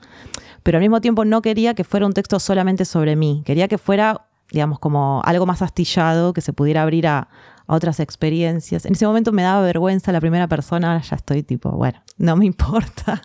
pero 0.63 0.79
al 0.79 0.83
mismo 0.83 1.01
tiempo 1.01 1.25
no 1.25 1.43
quería 1.43 1.75
que 1.75 1.85
fuera 1.85 2.07
un 2.07 2.13
texto 2.13 2.39
solamente 2.39 2.85
sobre 2.85 3.17
mí, 3.17 3.43
quería 3.45 3.69
que 3.69 3.79
fuera, 3.79 4.27
digamos, 4.51 4.79
como 4.79 5.23
algo 5.25 5.47
más 5.47 5.63
astillado, 5.63 6.33
que 6.33 6.41
se 6.41 6.53
pudiera 6.53 6.83
abrir 6.83 7.07
a, 7.07 7.29
a 7.67 7.75
otras 7.75 8.01
experiencias. 8.01 8.87
En 8.87 8.93
ese 8.93 9.07
momento 9.07 9.33
me 9.33 9.43
daba 9.43 9.63
vergüenza 9.63 10.13
la 10.13 10.21
primera 10.21 10.47
persona, 10.47 10.93
ahora 10.93 11.03
ya 11.03 11.17
estoy 11.17 11.43
tipo, 11.43 11.71
bueno, 11.71 12.03
no 12.17 12.37
me 12.37 12.47
importa. 12.47 13.23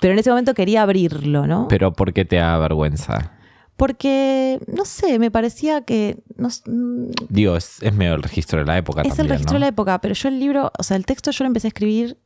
Pero 0.00 0.14
en 0.14 0.18
ese 0.18 0.30
momento 0.30 0.54
quería 0.54 0.82
abrirlo, 0.82 1.46
¿no? 1.46 1.68
Pero 1.68 1.92
¿por 1.92 2.12
qué 2.12 2.24
te 2.24 2.36
da 2.36 2.58
vergüenza? 2.58 3.32
Porque, 3.82 4.60
no 4.72 4.84
sé, 4.84 5.18
me 5.18 5.32
parecía 5.32 5.80
que... 5.80 6.22
No, 6.36 6.46
mm, 6.66 7.10
Digo, 7.28 7.56
es, 7.56 7.80
medio 7.92 8.14
el 8.14 8.22
registro 8.22 8.60
de 8.60 8.64
la 8.64 8.78
época. 8.78 9.02
Es 9.02 9.18
el 9.18 9.28
registro 9.28 9.54
de 9.54 9.58
la 9.58 9.66
época, 9.66 10.00
pero 10.00 10.14
yo 10.14 10.28
el 10.28 10.38
libro, 10.38 10.70
o 10.78 10.84
sea, 10.84 10.96
el 10.96 11.04
texto 11.04 11.32
yo 11.32 11.42
lo 11.42 11.48
empecé 11.48 11.66
a 11.66 11.70
escribir 11.70 12.16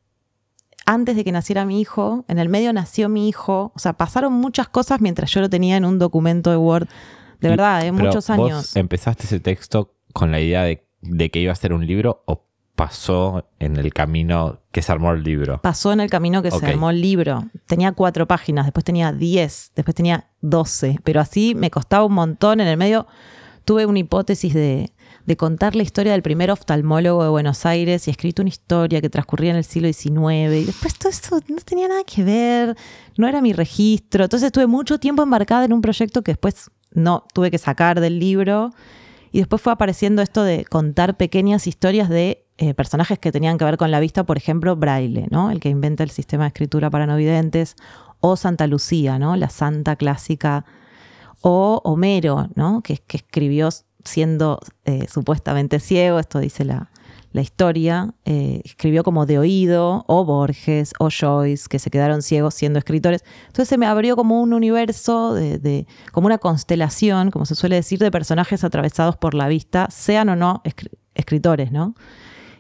antes 0.85 1.17
de 1.17 1.25
que 1.25 1.33
naciera 1.33 1.65
mi 1.65 1.81
hijo. 1.81 2.27
En 2.29 2.39
el 2.39 2.51
medio 2.51 2.75
nació 2.75 3.09
mi 3.09 3.27
hijo. 3.27 3.73
O 3.75 3.79
sea, 3.79 3.95
pasaron 3.95 4.35
muchas 4.35 4.69
cosas 4.69 5.01
mientras 5.01 5.31
yo 5.31 5.41
lo 5.41 5.49
tenía 5.49 5.79
en 5.79 5.87
un 5.87 5.99
documento 5.99 6.51
de 6.51 6.59
Word. 6.59 6.89
De 7.41 7.49
verdad, 7.49 7.87
en 7.87 7.95
muchos 7.95 8.29
años. 8.29 8.77
¿Empezaste 8.77 9.25
ese 9.25 9.41
texto 9.41 9.95
con 10.13 10.33
la 10.33 10.41
idea 10.41 10.63
de, 10.63 10.87
de 11.01 11.31
que 11.31 11.41
iba 11.41 11.53
a 11.53 11.57
ser 11.57 11.73
un 11.73 11.87
libro 11.87 12.23
o 12.27 12.46
pasó 12.76 13.49
en 13.59 13.76
el 13.76 13.92
camino 13.92 14.61
que 14.71 14.83
se 14.83 14.92
armó 14.92 15.12
el 15.12 15.25
libro? 15.25 15.61
Pasó 15.62 15.92
en 15.92 16.00
el 16.00 16.11
camino 16.11 16.42
que 16.42 16.50
se 16.50 16.64
armó 16.64 16.90
el 16.90 17.00
libro. 17.00 17.45
Tenía 17.66 17.92
cuatro 17.92 18.28
páginas, 18.28 18.66
después 18.66 18.85
tenía 18.85 19.12
diez, 19.12 19.73
después 19.75 19.95
tenía 19.95 20.28
doce, 20.42 20.99
pero 21.02 21.21
así 21.21 21.54
me 21.54 21.71
costaba 21.71 22.04
un 22.04 22.12
montón. 22.12 22.61
En 22.61 22.68
el 22.68 22.76
medio 22.76 23.06
tuve 23.64 23.87
una 23.87 23.99
hipótesis 23.99 24.52
de, 24.54 24.92
de 25.25 25.37
contar 25.37 25.75
la 25.75 25.83
historia 25.83 26.12
del 26.12 26.23
primer 26.23 26.50
oftalmólogo 26.50 27.23
de 27.25 27.30
Buenos 27.30 27.66
Aires 27.66 28.06
y 28.06 28.11
escrito 28.11 28.42
una 28.42 28.50
historia 28.50 29.00
que 29.00 29.11
transcurría 29.11 29.50
en 29.50 29.56
el 29.56 29.64
siglo 29.64 29.92
XIX. 29.92 30.54
Y 30.54 30.64
después 30.66 30.99
todo 30.99 31.09
esto 31.09 31.40
no 31.49 31.56
tenía 31.64 31.88
nada 31.88 32.04
que 32.04 32.23
ver, 32.23 32.76
no 33.16 33.26
era 33.26 33.40
mi 33.40 33.54
registro. 33.54 34.25
Entonces 34.25 34.47
estuve 34.47 34.66
mucho 34.66 35.00
tiempo 35.00 35.23
embarcada 35.23 35.64
en 35.64 35.73
un 35.73 35.80
proyecto 35.80 36.23
que 36.23 36.33
después 36.33 36.71
no 36.92 37.26
tuve 37.33 37.50
que 37.50 37.59
sacar 37.59 38.00
del 38.00 38.18
libro. 38.18 38.71
Y 39.37 39.40
después 39.40 39.61
fue 39.61 39.75
apareciendo 39.75 40.23
esto 40.23 40.45
de 40.45 40.64
contar 40.64 41.19
pequeñas 41.19 41.66
historias 41.66 42.09
de 42.09 42.47
eh, 42.57 42.73
personajes 42.73 43.19
que 43.19 43.33
tenían 43.33 43.59
que 43.59 43.66
ver 43.66 43.76
con 43.76 43.90
la 43.90 44.00
vista, 44.00 44.25
por 44.25 44.38
ejemplo, 44.38 44.76
Braille, 44.76 45.26
¿no? 45.31 45.50
El 45.50 45.61
que 45.61 45.69
inventa 45.69 46.02
el 46.02 46.09
sistema 46.09 46.45
de 46.45 46.49
escritura 46.49 46.88
para 46.88 47.07
no 47.07 47.16
videntes, 47.16 47.76
o 48.21 48.37
Santa 48.37 48.66
Lucía, 48.66 49.19
¿no? 49.19 49.37
La 49.37 49.50
santa 49.50 49.97
clásica, 49.97 50.64
o 51.43 51.83
Homero, 51.85 52.49
¿no? 52.55 52.81
Que, 52.81 52.95
escribió 52.95 53.69
siendo 54.05 54.59
eh, 54.87 55.07
supuestamente 55.07 55.81
ciego, 55.81 56.19
esto 56.19 56.38
dice 56.38 56.64
la, 56.64 56.88
la 57.37 57.43
historia, 57.43 58.14
eh, 58.25 58.62
escribió 58.64 59.05
como 59.05 59.26
de 59.26 59.38
oído, 59.38 60.07
o 60.09 60.25
Borges, 60.25 60.95
o 60.99 61.11
Joyce, 61.11 61.69
que 61.69 61.78
se 61.78 61.90
quedaron 61.90 62.23
ciegos 62.23 62.55
siendo 62.55 62.78
escritores. 62.78 63.25
Entonces 63.40 63.69
se 63.69 63.76
me 63.76 63.85
abrió 63.85 64.16
como 64.16 64.40
un 64.40 64.55
universo, 64.55 65.35
de, 65.35 65.87
como 66.12 66.28
una 66.28 66.38
constelación, 66.38 67.31
como 67.31 67.45
se 67.45 67.55
suele 67.55 67.76
decir, 67.76 67.99
de 67.99 68.11
personajes 68.11 68.64
atravesados 68.64 69.19
por 69.19 69.35
la 69.35 69.49
vista, 69.49 69.87
sean 69.90 70.31
o 70.31 70.37
no 70.37 70.62
escritores, 71.14 71.73
¿no? 71.73 71.95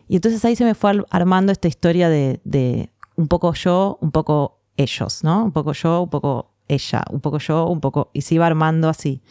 Y 0.08 0.16
entonces 0.16 0.44
ahí 0.44 0.54
se 0.56 0.64
me 0.66 0.74
fue 0.74 1.02
armando 1.08 1.52
esta 1.52 1.68
historia 1.68 2.10
de, 2.10 2.90
un 3.16 3.28
poco 3.28 3.54
yo, 3.54 3.96
un 4.02 4.10
poco 4.10 4.60
ellos, 4.76 5.24
¿no? 5.24 5.42
Un 5.42 5.52
poco 5.52 5.72
yo, 5.72 6.02
un 6.02 6.10
poco 6.10 6.52
ella, 6.68 7.02
un 7.10 7.20
poco 7.20 7.38
yo, 7.38 7.66
un 7.66 7.80
poco... 7.80 8.10
Y 8.12 8.20
se 8.20 8.34
iba 8.34 8.46
armando 8.46 8.90
así. 8.90 9.22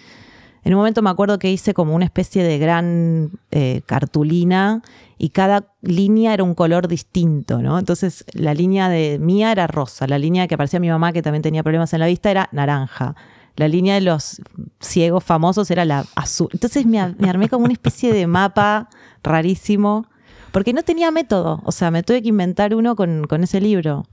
En 0.66 0.74
un 0.74 0.80
momento 0.80 1.02
me 1.02 1.10
acuerdo 1.10 1.40
que 1.40 1.50
hice 1.50 1.74
como 1.74 1.96
una 1.96 2.04
especie 2.04 2.44
de 2.44 2.58
gran 2.58 3.32
eh, 3.52 3.82
cartulina 3.86 4.82
y 5.18 5.30
cada 5.30 5.74
línea 5.82 6.34
era 6.34 6.44
un 6.44 6.56
color 6.56 6.90
distinto, 6.90 7.62
¿no? 7.62 7.80
Entonces 7.80 8.26
la 8.34 8.54
línea 8.54 8.90
de 8.90 9.18
mía 9.20 9.54
era 9.54 9.68
rosa, 9.68 10.08
la 10.08 10.18
línea 10.20 10.48
que 10.48 10.56
aparecía 10.56 10.80
mi 10.80 10.90
mamá 10.90 11.14
que 11.14 11.22
también 11.22 11.44
tenía 11.44 11.64
problemas 11.64 11.94
en 11.94 12.02
la 12.02 12.08
vista 12.08 12.30
era 12.30 12.50
naranja. 12.52 13.16
La 13.56 13.70
línea 13.70 13.96
de 13.96 14.02
los 14.02 14.42
ciegos 14.82 15.24
famosos 15.24 15.72
era 15.72 15.86
la 15.86 16.06
azul. 16.16 16.50
Entonces 16.52 16.86
me 16.86 17.00
armé 17.00 17.48
como 17.48 17.64
una 17.64 17.74
especie 17.74 18.12
de 18.12 18.28
mapa 18.28 18.90
rarísimo 19.24 20.08
porque 20.56 20.72
no 20.72 20.84
tenía 20.84 21.12
método, 21.12 21.62
o 21.66 21.74
sea, 21.74 21.92
me 21.92 22.02
tuve 22.02 22.22
que 22.22 22.30
inventar 22.30 22.74
uno 22.76 22.96
con, 22.96 23.44
ese 23.44 23.60
libro. 23.60 24.08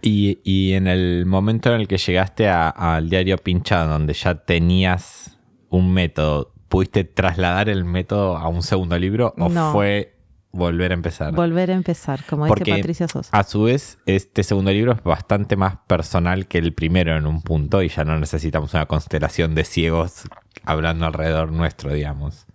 Y, 0.00 0.72
en 0.72 0.86
el 0.86 1.26
momento 1.26 1.74
en 1.74 1.80
el 1.80 1.88
que 1.88 1.98
llegaste 1.98 2.48
al 2.48 3.10
diario 3.10 3.36
Pinchado, 3.36 3.90
donde 3.90 4.14
ya 4.14 4.36
tenías 4.36 5.27
un 5.70 5.92
método, 5.92 6.52
¿pudiste 6.68 7.04
trasladar 7.04 7.68
el 7.68 7.84
método 7.84 8.36
a 8.36 8.48
un 8.48 8.62
segundo 8.62 8.98
libro 8.98 9.34
o 9.38 9.50
fue 9.72 10.16
volver 10.52 10.92
a 10.92 10.94
empezar? 10.94 11.34
Volver 11.34 11.70
a 11.70 11.74
empezar, 11.74 12.24
como 12.28 12.46
dice 12.46 12.70
Patricia 12.70 13.08
Sosa. 13.08 13.36
A 13.36 13.44
su 13.44 13.64
vez, 13.64 13.98
este 14.06 14.42
segundo 14.42 14.70
libro 14.70 14.92
es 14.92 15.02
bastante 15.02 15.56
más 15.56 15.76
personal 15.86 16.46
que 16.46 16.58
el 16.58 16.72
primero 16.72 17.16
en 17.16 17.26
un 17.26 17.42
punto 17.42 17.82
y 17.82 17.88
ya 17.88 18.04
no 18.04 18.18
necesitamos 18.18 18.74
una 18.74 18.86
constelación 18.86 19.54
de 19.54 19.64
ciegos 19.64 20.24
hablando 20.64 21.06
alrededor 21.06 21.52
nuestro, 21.52 21.92
digamos. 21.92 22.46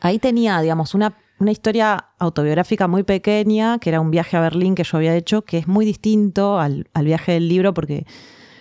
Ahí 0.00 0.18
tenía, 0.18 0.60
digamos, 0.60 0.94
una 0.94 1.16
una 1.38 1.52
historia 1.52 2.06
autobiográfica 2.18 2.88
muy 2.88 3.04
pequeña, 3.04 3.78
que 3.78 3.90
era 3.90 4.00
un 4.00 4.10
viaje 4.10 4.36
a 4.36 4.40
Berlín 4.40 4.74
que 4.74 4.84
yo 4.84 4.96
había 4.96 5.14
hecho, 5.14 5.42
que 5.42 5.58
es 5.58 5.68
muy 5.68 5.86
distinto 5.86 6.58
al, 6.58 6.88
viaje 7.02 7.32
del 7.32 7.48
libro 7.48 7.74
porque 7.74 8.06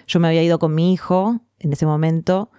yo 0.06 0.20
me 0.20 0.28
había 0.28 0.44
ido 0.44 0.60
con 0.60 0.76
mi 0.76 0.94
hijo 0.94 1.42
en 1.60 1.74
ese 1.74 1.86
momento 1.86 2.52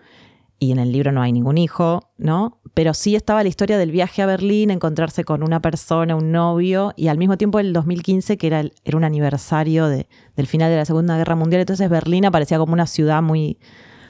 y 0.59 0.73
en 0.73 0.79
el 0.79 0.93
libro 0.93 1.13
no 1.13 1.23
hay 1.23 1.33
ningún 1.33 1.59
hijo, 1.59 2.11
¿no? 2.17 2.61
Pero 2.75 2.95
sí 2.95 3.15
estaba 3.15 3.43
la 3.43 3.49
historia 3.49 3.79
del 3.79 3.91
viaje 3.91 4.23
a 4.23 4.27
Berlín, 4.27 4.71
encontrarse 4.71 5.25
con 5.25 5.43
una 5.43 5.61
persona, 5.61 6.17
un 6.17 6.33
novio, 6.33 6.93
y 6.97 7.09
al 7.09 7.19
mismo 7.19 7.37
tiempo 7.37 7.59
el 7.61 7.73
2015, 7.73 8.37
que 8.39 8.47
era, 8.47 8.65
era 8.85 8.97
un 8.97 9.05
aniversario 9.05 9.87
de, 9.87 10.09
del 10.37 10.47
final 10.47 10.71
de 10.71 10.77
la 10.77 10.85
Segunda 10.85 11.17
Guerra 11.17 11.37
Mundial, 11.37 11.61
entonces 11.61 11.89
Berlín 11.89 12.25
aparecía 12.25 12.59
como 12.59 12.73
una 12.73 12.87
ciudad 12.87 13.23
muy, 13.23 13.59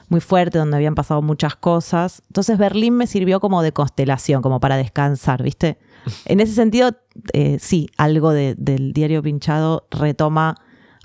muy 0.09 0.21
fuerte, 0.21 0.57
donde 0.57 0.75
habían 0.75 0.95
pasado 0.95 1.21
muchas 1.21 1.55
cosas. 1.55 2.23
Entonces 2.27 2.57
Berlín 2.57 2.95
me 2.95 3.07
sirvió 3.07 3.39
como 3.39 3.61
de 3.61 3.71
constelación, 3.71 4.41
como 4.41 4.59
para 4.59 4.75
descansar, 4.77 5.43
¿viste? 5.43 5.77
En 6.25 6.39
ese 6.39 6.53
sentido, 6.53 6.97
eh, 7.33 7.57
sí, 7.59 7.89
algo 7.97 8.31
del 8.31 8.93
diario 8.93 9.21
pinchado 9.21 9.87
retoma 9.91 10.55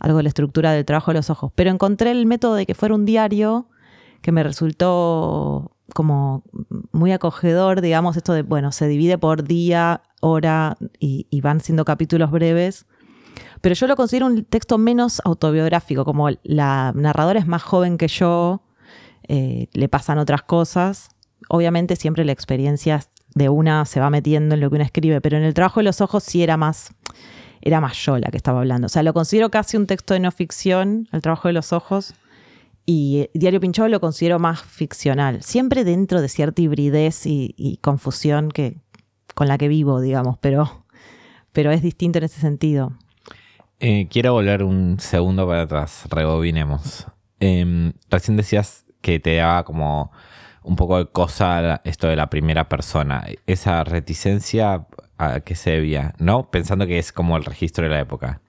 algo 0.01 0.19
de 0.19 0.25
la 0.25 0.29
estructura 0.29 0.73
del 0.73 0.85
trabajo 0.85 1.13
de 1.13 1.19
los 1.19 1.31
ojos. 1.31 1.53
Pero 1.55 1.71
encontré 1.71 2.11
el 2.11 2.27
método 2.27 2.55
de 2.55 2.67
que 2.67 2.75
fuera 2.75 2.95
un 2.95 3.05
diario 3.05 3.69
que 4.25 4.33
me 4.33 4.43
resultó 4.43 5.71
como 5.93 6.45
muy 6.93 7.13
acogedor, 7.13 7.83
digamos, 7.83 8.17
esto 8.17 8.33
de, 8.33 8.41
bueno, 8.41 8.73
se 8.73 8.89
divide 8.89 9.19
por 9.19 9.45
día, 9.45 10.01
hora 10.21 10.79
y, 10.99 11.29
van 11.43 11.61
siendo 11.61 11.85
capítulos 11.85 12.31
breves. 12.31 12.87
Pero 13.61 13.75
yo 13.75 13.87
lo 13.87 13.97
considero 13.97 14.25
un 14.25 14.47
texto 14.47 14.79
menos 14.79 15.21
autobiográfico, 15.27 16.07
como 16.07 16.31
la 16.43 16.93
narradora 16.95 17.39
es 17.39 17.47
más 17.47 17.63
joven 17.63 17.99
que 17.99 18.09
yo, 18.09 18.63
eh, 19.29 19.69
le 19.75 19.91
pasan 19.91 20.17
otras 20.17 20.43
cosas. 20.43 21.11
Obviamente 21.51 21.95
siempre 21.95 22.25
la 22.25 22.33
experiencia 22.33 23.03
de 23.35 23.51
una 23.51 23.85
se 23.85 24.01
va 24.01 24.09
metiendo 24.09 24.55
en 24.55 24.63
lo 24.63 24.71
que 24.71 24.77
uno 24.77 24.85
escribe, 24.85 25.21
pero 25.21 25.37
en 25.37 25.43
el 25.43 25.53
trabajo 25.53 25.81
de 25.81 25.85
los 25.85 26.01
ojos 26.01 26.25
sí 26.25 26.43
era 26.43 26.57
más, 26.57 26.95
era 27.61 27.83
más 27.83 27.95
yo 27.99 28.17
la 28.17 28.31
que 28.31 28.39
estaba 28.39 28.61
hablando. 28.61 28.87
O 28.87 28.89
sea, 28.89 29.03
lo 29.03 29.13
considero 29.13 29.51
casi 29.51 29.77
un 29.77 29.87
texto 29.87 30.15
de 30.15 30.21
no 30.21 30.31
ficción, 30.31 31.09
el 31.13 31.21
trabajo 31.21 31.49
de 31.49 31.53
los 31.53 31.75
ojos, 31.75 32.15
y 32.87 33.21
eh, 33.21 33.31
Diario 33.35 33.61
Pinchado 33.61 33.89
lo 33.89 34.01
considero 34.01 34.39
más 34.39 34.63
ficcional, 34.63 35.43
siempre 35.43 35.85
dentro 35.85 36.21
de 36.21 36.29
cierta 36.29 36.61
hibridez 36.63 37.27
y, 37.27 37.79
confusión 37.81 38.51
que, 38.51 38.79
con 39.35 39.49
la 39.49 39.59
que 39.59 39.69
vivo, 39.69 40.01
digamos, 40.01 40.39
pero, 40.39 40.85
pero 41.53 41.71
es 41.71 41.83
distinto 41.83 42.19
en 42.19 42.25
ese 42.25 42.41
sentido. 42.41 42.93
Eh, 43.81 44.09
quiero 44.11 44.33
volver 44.33 44.63
un 44.63 44.99
segundo 45.01 45.47
para 45.47 45.63
atrás, 45.63 46.07
rebobinemos. 46.11 47.07
Em, 47.41 47.93
recién 48.11 48.37
decías 48.37 48.85
que 49.01 49.19
te 49.19 49.37
daba 49.37 49.65
como 49.65 50.13
un 50.63 50.77
poco 50.77 50.99
de 50.99 51.07
cosa 51.07 51.81
esto 51.85 52.07
de 52.07 52.17
la 52.17 52.31
primera 52.31 52.69
persona. 52.69 53.25
Esa 53.47 53.85
reticencia 53.85 54.87
a 55.19 55.41
qué 55.41 55.55
se 55.55 55.73
debía, 55.73 56.15
¿no? 56.19 56.51
Pensando 56.51 56.87
que 56.87 56.99
es 56.99 57.13
como 57.13 57.37
el 57.37 57.45
registro 57.45 57.85
de 57.85 57.91
la 57.91 58.01
época. 58.01 58.41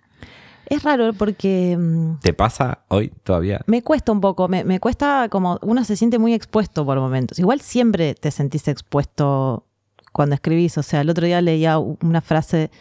Es 0.67 0.83
raro 0.83 1.13
porque... 1.13 1.77
Mm, 1.77 2.19
¿Te 2.19 2.33
pasa 2.33 2.79
hoy 2.87 3.11
todavía? 3.23 3.61
Me 3.67 3.81
cuesta 3.83 4.11
un 4.11 4.21
poco, 4.21 4.47
me, 4.47 4.79
cuesta 4.79 5.27
como 5.29 5.59
uno 5.61 5.83
se 5.83 5.95
siente 5.95 6.19
muy 6.19 6.33
expuesto 6.33 6.85
por 6.85 6.99
momentos. 6.99 7.39
Igual 7.39 7.61
siempre 7.61 8.15
te 8.15 8.31
sentís 8.31 8.67
expuesto 8.67 9.65
cuando 10.11 10.35
escribís. 10.35 10.77
O 10.77 10.83
sea, 10.83 11.01
el 11.01 11.09
otro 11.09 11.25
día 11.25 11.41
leía 11.41 11.77
una 11.77 12.21
frase 12.21 12.71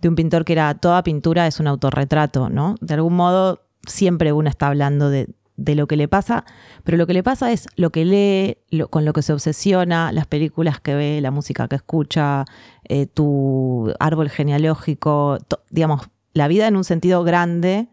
de 0.00 0.08
un 0.08 0.14
pintor 0.14 0.44
que 0.44 0.52
era, 0.52 0.74
toda 0.74 1.02
pintura 1.02 1.46
es 1.46 1.60
un 1.60 1.66
autorretrato, 1.66 2.48
¿no? 2.48 2.76
De 2.80 2.94
algún 2.94 3.16
modo 3.16 3.60
siempre 3.86 4.32
uno 4.32 4.48
está 4.48 4.68
hablando 4.68 5.10
de, 5.10 5.28
de 5.58 5.74
lo 5.74 5.88
que 5.88 5.96
le 5.96 6.08
pasa, 6.08 6.44
pero 6.84 6.96
lo 6.96 7.06
que 7.06 7.12
le 7.12 7.22
pasa 7.22 7.50
es 7.52 7.66
lo 7.74 7.90
que 7.90 8.04
lee, 8.04 8.86
con 8.90 9.04
lo 9.04 9.12
que 9.12 9.22
se 9.22 9.32
obsesiona, 9.32 10.12
las 10.12 10.26
películas 10.26 10.80
que 10.80 10.94
ve, 10.94 11.20
la 11.20 11.32
música 11.32 11.66
que 11.66 11.76
escucha, 11.76 12.44
eh, 12.84 13.06
tu 13.06 13.92
árbol 13.98 14.30
genealógico, 14.30 15.38
digamos, 15.70 16.08
la 16.38 16.48
vida 16.48 16.66
en 16.66 16.76
un 16.76 16.84
sentido 16.84 17.22
grande 17.24 17.88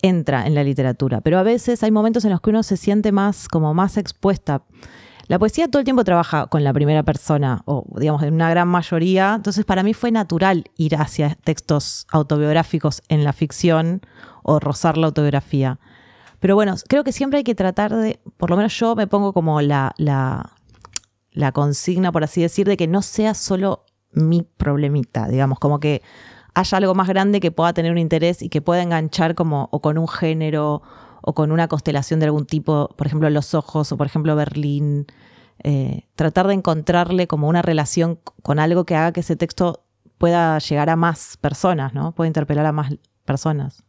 entra 0.00 0.46
en 0.46 0.54
la 0.54 0.64
literatura, 0.64 1.20
pero 1.20 1.38
a 1.38 1.42
veces 1.42 1.82
hay 1.82 1.90
momentos 1.90 2.24
en 2.24 2.30
los 2.30 2.40
que 2.40 2.50
uno 2.50 2.62
se 2.62 2.76
siente 2.76 3.12
más 3.12 3.48
como 3.48 3.74
más 3.74 3.96
expuesta. 3.96 4.62
La 5.26 5.38
poesía 5.38 5.68
todo 5.68 5.80
el 5.80 5.84
tiempo 5.84 6.04
trabaja 6.04 6.46
con 6.48 6.64
la 6.64 6.72
primera 6.74 7.02
persona, 7.02 7.62
o 7.64 7.86
digamos, 7.98 8.22
en 8.22 8.34
una 8.34 8.50
gran 8.50 8.68
mayoría. 8.68 9.34
Entonces, 9.34 9.64
para 9.64 9.82
mí 9.82 9.94
fue 9.94 10.10
natural 10.10 10.64
ir 10.76 10.96
hacia 10.96 11.34
textos 11.34 12.06
autobiográficos 12.10 13.02
en 13.08 13.24
la 13.24 13.32
ficción 13.32 14.02
o 14.42 14.60
rozar 14.60 14.98
la 14.98 15.06
autobiografía. 15.06 15.78
Pero 16.40 16.56
bueno, 16.56 16.74
creo 16.88 17.04
que 17.04 17.12
siempre 17.12 17.38
hay 17.38 17.44
que 17.44 17.54
tratar 17.54 17.96
de, 17.96 18.20
por 18.36 18.50
lo 18.50 18.58
menos 18.58 18.78
yo 18.78 18.94
me 18.94 19.06
pongo 19.06 19.32
como 19.32 19.62
la, 19.62 19.94
la, 19.96 20.52
la 21.30 21.52
consigna, 21.52 22.12
por 22.12 22.22
así 22.22 22.42
decir, 22.42 22.66
de 22.66 22.76
que 22.76 22.86
no 22.86 23.00
sea 23.00 23.32
solo 23.32 23.86
mi 24.12 24.42
problemita, 24.42 25.26
digamos, 25.28 25.58
como 25.58 25.80
que 25.80 26.02
haya 26.54 26.78
algo 26.78 26.94
más 26.94 27.08
grande 27.08 27.40
que 27.40 27.50
pueda 27.50 27.72
tener 27.72 27.92
un 27.92 27.98
interés 27.98 28.42
y 28.42 28.48
que 28.48 28.62
pueda 28.62 28.82
enganchar 28.82 29.34
como 29.34 29.68
o 29.72 29.80
con 29.80 29.98
un 29.98 30.08
género 30.08 30.82
o 31.20 31.34
con 31.34 31.52
una 31.52 31.68
constelación 31.68 32.20
de 32.20 32.26
algún 32.26 32.46
tipo, 32.46 32.94
por 32.96 33.06
ejemplo 33.06 33.28
los 33.30 33.54
ojos 33.54 33.90
o 33.92 33.96
por 33.96 34.06
ejemplo 34.06 34.36
Berlín, 34.36 35.06
eh, 35.62 36.06
tratar 36.14 36.46
de 36.46 36.54
encontrarle 36.54 37.26
como 37.26 37.48
una 37.48 37.62
relación 37.62 38.18
con 38.42 38.58
algo 38.58 38.84
que 38.84 38.94
haga 38.94 39.12
que 39.12 39.20
ese 39.20 39.36
texto 39.36 39.84
pueda 40.18 40.58
llegar 40.58 40.90
a 40.90 40.96
más 40.96 41.36
personas, 41.38 41.94
¿no? 41.94 42.12
Pueda 42.12 42.28
interpelar 42.28 42.66
a 42.66 42.72
más 42.72 42.94
personas. 43.24 43.82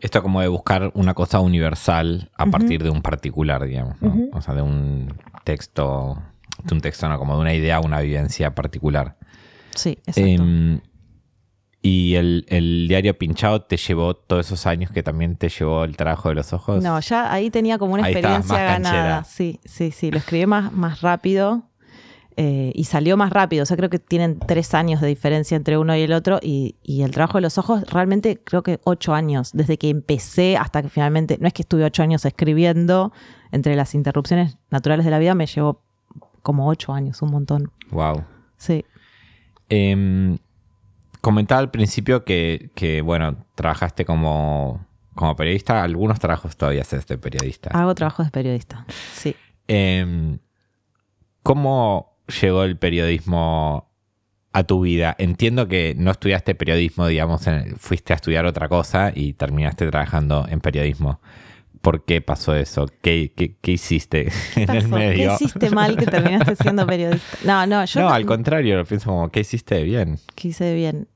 Esto 0.00 0.22
como 0.22 0.40
de 0.40 0.48
buscar 0.48 0.90
una 0.94 1.14
cosa 1.14 1.40
universal 1.40 2.30
a 2.36 2.46
partir 2.46 2.82
de 2.82 2.90
un 2.90 3.00
particular, 3.00 3.64
digamos, 3.64 4.00
¿no? 4.02 4.28
O 4.32 4.42
sea, 4.42 4.54
de 4.54 4.60
un 4.60 5.14
texto, 5.44 6.22
de 6.62 6.74
un 6.74 6.80
texto, 6.82 7.08
no, 7.08 7.18
como 7.18 7.34
de 7.36 7.40
una 7.40 7.54
idea, 7.54 7.80
una 7.80 8.00
vivencia 8.00 8.54
particular. 8.54 9.16
Sí, 9.74 9.98
exacto. 10.06 10.42
¿Y 11.86 12.14
el, 12.14 12.46
el 12.48 12.88
diario 12.88 13.12
pinchado 13.18 13.60
te 13.60 13.76
llevó 13.76 14.14
todos 14.14 14.46
esos 14.46 14.66
años 14.66 14.90
que 14.90 15.02
también 15.02 15.36
te 15.36 15.50
llevó 15.50 15.84
el 15.84 15.98
trabajo 15.98 16.30
de 16.30 16.34
los 16.36 16.54
ojos? 16.54 16.82
No, 16.82 16.98
ya 16.98 17.30
ahí 17.30 17.50
tenía 17.50 17.76
como 17.76 17.92
una 17.92 18.04
Ahí 18.04 18.14
experiencia 18.14 18.54
más 18.54 18.62
ganada. 18.62 18.80
canchera. 18.94 19.24
Sí, 19.24 19.60
sí, 19.66 19.90
sí. 19.90 20.10
Lo 20.10 20.16
escribí 20.16 20.46
más, 20.46 20.72
más 20.72 21.02
rápido 21.02 21.64
eh, 22.38 22.72
y 22.74 22.84
salió 22.84 23.18
más 23.18 23.28
rápido. 23.34 23.64
O 23.64 23.66
sea, 23.66 23.76
creo 23.76 23.90
que 23.90 23.98
tienen 23.98 24.38
tres 24.38 24.72
años 24.72 25.02
de 25.02 25.08
diferencia 25.08 25.58
entre 25.58 25.76
uno 25.76 25.94
y 25.94 26.00
el 26.00 26.14
otro. 26.14 26.38
Y, 26.40 26.76
y 26.82 27.02
el 27.02 27.10
trabajo 27.10 27.36
de 27.36 27.42
los 27.42 27.58
ojos, 27.58 27.82
realmente 27.92 28.40
creo 28.42 28.62
que 28.62 28.80
ocho 28.84 29.12
años. 29.12 29.50
Desde 29.52 29.76
que 29.76 29.90
empecé 29.90 30.56
hasta 30.56 30.80
que 30.80 30.88
finalmente. 30.88 31.36
No 31.38 31.46
es 31.48 31.52
que 31.52 31.60
estuve 31.60 31.84
ocho 31.84 32.02
años 32.02 32.24
escribiendo. 32.24 33.12
Entre 33.52 33.76
las 33.76 33.94
interrupciones 33.94 34.56
naturales 34.70 35.04
de 35.04 35.10
la 35.10 35.18
vida 35.18 35.34
me 35.34 35.44
llevó 35.44 35.82
como 36.40 36.66
ocho 36.66 36.94
años, 36.94 37.20
un 37.20 37.30
montón. 37.30 37.72
Wow. 37.90 38.24
Sí. 38.56 38.86
Em, 39.68 40.38
comentaba 41.24 41.58
al 41.60 41.70
principio 41.70 42.22
que, 42.24 42.70
que, 42.74 43.00
bueno, 43.00 43.46
trabajaste 43.54 44.04
como, 44.04 44.86
como 45.14 45.34
periodista. 45.36 45.82
Algunos 45.82 46.20
trabajos 46.20 46.54
todavía 46.58 46.82
haces 46.82 47.06
de 47.06 47.16
periodista. 47.16 47.70
Hago 47.72 47.94
trabajos 47.94 48.26
de 48.26 48.30
periodista. 48.30 48.84
Sí. 49.14 49.34
Em, 49.66 50.38
¿Cómo 51.42 52.18
llegó 52.40 52.64
el 52.64 52.76
periodismo 52.78 53.90
a 54.52 54.64
tu 54.64 54.82
vida? 54.82 55.14
Entiendo 55.18 55.66
que 55.66 55.94
no 55.96 56.10
estudiaste 56.10 56.54
periodismo, 56.54 57.06
digamos, 57.06 57.46
en- 57.46 57.76
fuiste 57.76 58.12
a 58.12 58.16
estudiar 58.16 58.44
otra 58.46 58.68
cosa 58.68 59.10
y 59.14 59.32
terminaste 59.32 59.90
trabajando 59.90 60.46
en 60.48 60.60
periodismo. 60.60 61.20
¿Por 61.84 62.04
qué 62.04 62.20
pasó 62.20 62.54
eso? 62.56 62.86
¿Qué, 63.02 63.32
qué- 63.36 63.56
qué 63.60 63.72
hiciste 63.72 64.32
en 64.56 64.70
el 64.70 64.88
medio? 64.88 65.28
¿Qué 65.28 65.44
hiciste 65.44 65.70
mal 65.70 65.96
que 65.96 66.06
terminaste 66.06 66.56
siendo 66.56 66.84
periodista? 66.88 67.36
No, 67.44 67.66
no, 67.66 67.84
yo 67.84 68.00
no, 68.00 68.08
al 68.08 68.26
contrario, 68.26 68.76
lo 68.78 68.84
pienso 68.84 69.10
como, 69.10 69.28
¿qué 69.28 69.40
hiciste 69.40 69.82
bien? 69.84 70.18
quise 70.34 70.74
bien. 70.74 71.06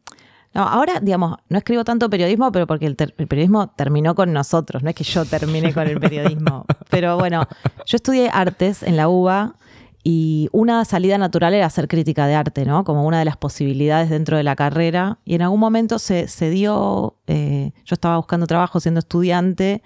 No, 0.55 0.63
ahora, 0.63 1.01
digamos, 1.01 1.37
no 1.51 1.59
escribo 1.59 1.85
tanto 1.85 2.09
periodismo, 2.09 2.51
pero 2.53 2.67
porque 2.67 2.87
el, 2.87 2.97
ter- 2.97 3.15
el 3.19 3.27
periodismo 3.27 3.69
terminó 3.77 4.15
con 4.15 4.33
nosotros, 4.33 4.83
no 4.83 4.89
es 4.91 4.95
que 4.95 5.05
yo 5.05 5.25
termine 5.25 5.73
con 5.75 5.87
el 5.89 5.99
periodismo. 6.01 6.65
Pero 6.91 7.19
bueno, 7.19 7.47
yo 7.85 7.97
estudié 7.97 8.31
artes 8.33 8.83
en 8.83 8.97
la 8.97 9.09
UBA 9.09 9.57
y 10.03 10.49
una 10.53 10.85
salida 10.87 11.19
natural 11.19 11.53
era 11.53 11.67
hacer 11.67 11.87
crítica 11.87 12.27
de 12.27 12.35
arte, 12.35 12.65
¿no? 12.65 12.83
Como 12.85 13.05
una 13.07 13.19
de 13.19 13.27
las 13.27 13.37
posibilidades 13.37 14.09
dentro 14.09 14.39
de 14.39 14.43
la 14.43 14.57
carrera. 14.57 15.19
Y 15.27 15.35
en 15.35 15.43
algún 15.43 15.61
momento 15.61 15.99
se, 15.99 16.29
se 16.29 16.49
dio, 16.49 17.17
eh, 17.27 17.73
yo 17.85 17.95
estaba 17.95 18.17
buscando 18.17 18.47
trabajo 18.47 18.81
siendo 18.81 19.01
estudiante, 19.01 19.83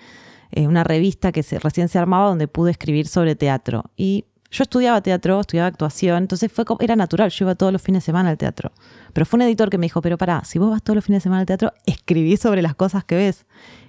eh, 0.53 0.67
una 0.67 0.85
revista 0.85 1.33
que 1.33 1.43
recién 1.63 1.89
se 1.89 1.99
armaba 1.99 2.29
donde 2.29 2.49
pude 2.49 2.71
escribir 2.71 3.09
sobre 3.09 3.35
teatro. 3.35 3.85
Y 3.97 4.27
yo 4.51 4.63
estudiaba 4.65 5.01
teatro, 5.01 5.41
estudiaba 5.41 5.67
actuación, 5.69 6.19
entonces 6.25 6.53
fue 6.53 6.65
como- 6.65 6.81
era 6.81 6.95
natural, 6.95 7.31
yo 7.31 7.47
iba 7.47 7.55
todos 7.55 7.73
los 7.73 7.81
fines 7.81 8.03
de 8.03 8.07
semana 8.07 8.29
al 8.31 8.37
teatro. 8.37 8.71
Pero 9.15 9.25
fue 9.25 9.39
un 9.39 9.43
editor 9.43 9.71
que 9.71 9.79
me 9.79 9.87
dijo, 9.87 10.03
pero 10.03 10.19
pará, 10.19 10.45
si 10.45 10.59
vos 10.59 10.71
vas 10.71 10.83
todos 10.83 10.95
los 10.95 11.05
fines 11.05 11.21
de 11.21 11.23
semana 11.25 11.41
al 11.41 11.47
teatro, 11.47 11.73
escribí 11.87 12.37
sobre 12.37 12.61
las 12.63 12.75
cosas 12.75 13.03
que 13.05 13.17
ves. 13.17 13.47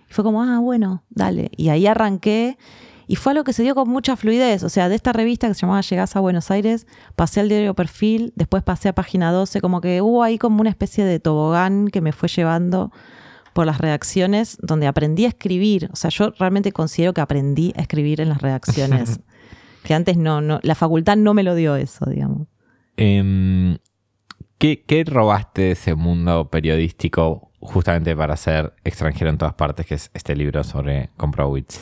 Y 0.10 0.13
fue 0.13 0.23
como, 0.23 0.41
ah, 0.41 0.60
bueno, 0.60 1.04
dale. 1.10 1.52
Y 1.58 1.67
ahí 1.69 1.86
arranqué 1.86 2.58
y 3.08 3.17
fue 3.17 3.34
algo 3.34 3.43
que 3.43 3.52
se 3.52 3.63
dio 3.63 3.76
con 3.76 3.89
mucha 3.89 4.15
fluidez. 4.15 4.63
O 4.63 4.69
sea, 4.69 4.88
de 4.88 4.95
esta 4.95 5.12
revista 5.12 5.49
que 5.49 5.54
se 5.54 5.62
llamaba 5.62 5.82
Llegás 5.82 6.15
a 6.15 6.21
Buenos 6.21 6.49
Aires, 6.49 6.88
pasé 7.17 7.41
al 7.41 7.49
diario 7.49 7.73
Perfil, 7.73 8.32
después 8.38 8.63
pasé 8.63 8.88
a 8.88 8.95
Página 8.95 9.34
12, 9.34 9.60
como 9.60 9.82
que 9.82 10.02
hubo 10.02 10.23
ahí 10.23 10.38
como 10.38 10.62
una 10.62 10.69
especie 10.69 11.04
de 11.04 11.19
tobogán 11.19 11.89
que 11.89 11.99
me 11.99 12.13
fue 12.13 12.30
llevando 12.30 12.93
por 13.53 13.65
las 13.65 13.77
redacciones, 13.77 14.57
donde 14.61 14.87
aprendí 14.87 15.25
a 15.25 15.29
escribir. 15.29 15.89
O 15.91 15.95
sea, 15.95 16.09
yo 16.09 16.31
realmente 16.37 16.71
considero 16.71 17.13
que 17.13 17.21
aprendí 17.21 17.73
a 17.77 17.81
escribir 17.81 18.21
en 18.21 18.29
las 18.29 18.41
redacciones. 18.41 19.19
que 19.83 19.93
antes 19.93 20.17
no, 20.17 20.41
no, 20.41 20.59
la 20.63 20.75
facultad 20.75 21.17
no 21.17 21.33
me 21.33 21.43
lo 21.43 21.55
dio 21.55 21.75
eso, 21.75 22.05
digamos. 22.05 22.47
Em, 22.97 23.77
¿qué, 24.57 24.83
qué 24.85 25.03
robaste 25.03 25.63
de 25.63 25.71
ese 25.71 25.95
mundo 25.95 26.49
periodístico 26.49 27.51
justamente 27.59 28.15
para 28.15 28.35
ser 28.37 28.73
extranjero 28.83 29.29
en 29.29 29.37
todas 29.37 29.53
partes, 29.53 29.85
que 29.85 29.95
es 29.95 30.11
este 30.13 30.35
libro 30.35 30.63
sobre 30.63 31.09
Comprowitz? 31.17 31.79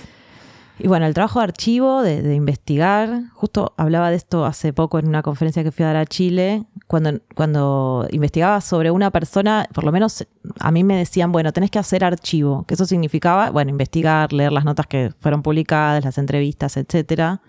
Y 0.79 0.88
bueno, 0.88 1.05
el 1.05 1.13
trabajo 1.13 1.39
de 1.39 1.43
archivo, 1.43 2.01
de, 2.01 2.34
investigar, 2.34 3.23
justo 3.34 3.73
hablaba 3.77 4.10
de 4.10 4.15
esto 4.15 4.45
hace 4.45 4.73
poco 4.73 4.97
en 4.97 5.07
una 5.07 5.21
conferencia 5.21 5.63
que 5.63 5.71
fui 5.71 5.84
a 5.84 5.89
dar 5.89 5.97
a 5.97 6.05
Chile, 6.05 6.65
cuando, 6.88 7.19
cuando 7.36 8.07
investigaba 8.12 8.62
sobre 8.62 8.89
una 8.89 9.12
persona, 9.12 9.67
por 9.73 9.84
lo 9.84 9.91
menos 9.91 10.25
a 10.60 10.71
mí 10.71 10.84
me 10.84 10.97
decían, 10.97 11.31
bueno, 11.31 11.53
tenés 11.53 11.69
que 11.69 11.77
hacer 11.77 12.03
archivo, 12.03 12.65
que 12.65 12.73
eso 12.73 12.86
significaba, 12.86 13.51
bueno, 13.51 13.69
investigar, 13.69 14.34
leer 14.34 14.51
las 14.51 14.65
notas 14.65 14.88
que 14.88 15.12
fueron 15.19 15.43
publicadas, 15.43 16.03
las 16.03 16.17
entrevistas, 16.17 16.77
etcétera. 16.77 17.41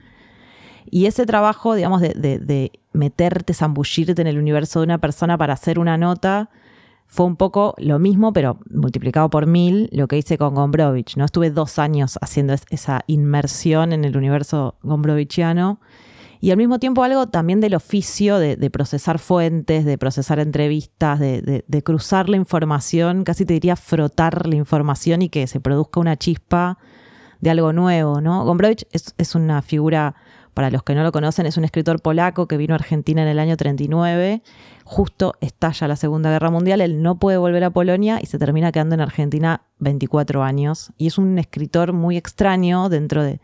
Y 0.91 1.07
ese 1.07 1.25
trabajo, 1.25 1.75
digamos, 1.75 2.03
de, 2.03 2.11
de, 2.11 2.39
de 2.39 2.73
meterte, 2.93 3.55
zambullirte 3.55 4.21
en 4.21 4.29
el 4.29 4.39
universo 4.39 4.81
de 4.81 4.85
una 4.85 4.99
persona 4.99 5.39
para 5.39 5.55
hacer 5.55 5.79
una 5.79 5.97
nota, 5.97 6.51
fue 7.13 7.27
un 7.27 7.37
poco 7.37 7.75
lo 7.77 7.99
mismo, 7.99 8.33
pero 8.33 8.59
multiplicado 8.71 9.29
por 9.29 9.47
mil, 9.47 9.91
lo 9.93 10.09
que 10.09 10.17
hice 10.17 10.39
con 10.39 10.55
Gombrowicz. 10.55 11.19
¿no? 11.19 11.27
Estuve 11.27 11.51
dos 11.51 11.79
años 11.79 12.19
haciendo 12.23 12.55
es- 12.55 12.65
esa 12.71 13.03
inmersión 13.07 13.93
en 13.93 14.07
el 14.07 14.17
universo 14.17 14.77
gombrovichiano. 14.83 15.79
Y 16.41 16.53
al 16.53 16.57
mismo 16.57 16.79
tiempo 16.79 17.05
algo 17.05 17.29
también 17.29 17.61
del 17.61 17.75
oficio 17.75 18.39
de, 18.39 18.57
procesar 18.71 19.19
fuentes, 19.19 19.85
de 19.85 19.99
procesar 19.99 20.39
entrevistas, 20.39 21.21
de, 21.21 21.83
cruzar 21.85 22.31
la 22.31 22.39
información, 22.39 23.25
casi 23.25 23.45
te 23.45 23.53
diría 23.53 23.77
frotar 23.77 24.47
la 24.47 24.57
información 24.57 25.21
y 25.21 25.29
que 25.29 25.47
se 25.47 25.61
produzca 25.61 26.01
una 26.01 26.17
chispa 26.17 26.79
de 27.43 27.51
algo 27.51 27.75
nuevo, 27.75 28.23
¿no? 28.23 28.43
Gombrowicz 28.47 28.87
es 28.91 29.35
una 29.35 29.61
figura, 29.61 30.15
para 30.55 30.71
los 30.71 30.83
que 30.83 30.95
no 30.95 31.03
lo 31.03 31.13
conocen, 31.13 31.47
es 31.47 31.57
un 31.57 31.65
escritor 31.65 32.01
polaco 32.01 32.47
que 32.47 32.57
vino 32.57 32.75
a 32.75 32.77
Argentina 32.77 33.23
en 33.23 33.29
el 33.29 33.39
año 33.39 33.57
39. 33.57 34.43
Justo 34.85 35.35
estalla 35.41 35.89
la 35.89 35.97
Segunda 35.97 36.31
Guerra 36.31 36.51
Mundial, 36.51 36.81
él 36.81 37.03
no 37.03 37.19
puede 37.19 37.39
volver 37.39 37.65
a 37.65 37.71
Polonia 37.71 38.19
y 38.21 38.27
se 38.27 38.39
termina 38.39 38.73
quedando 38.73 38.95
en 38.95 39.01
Argentina 39.01 39.63
24 39.79 40.43
años. 40.43 40.93
Y 40.99 41.07
es 41.07 41.19
un 41.19 41.39
escritor 41.39 41.93
muy 41.93 42.17
extraño 42.17 42.89
dentro 42.89 43.23
de, 43.23 43.41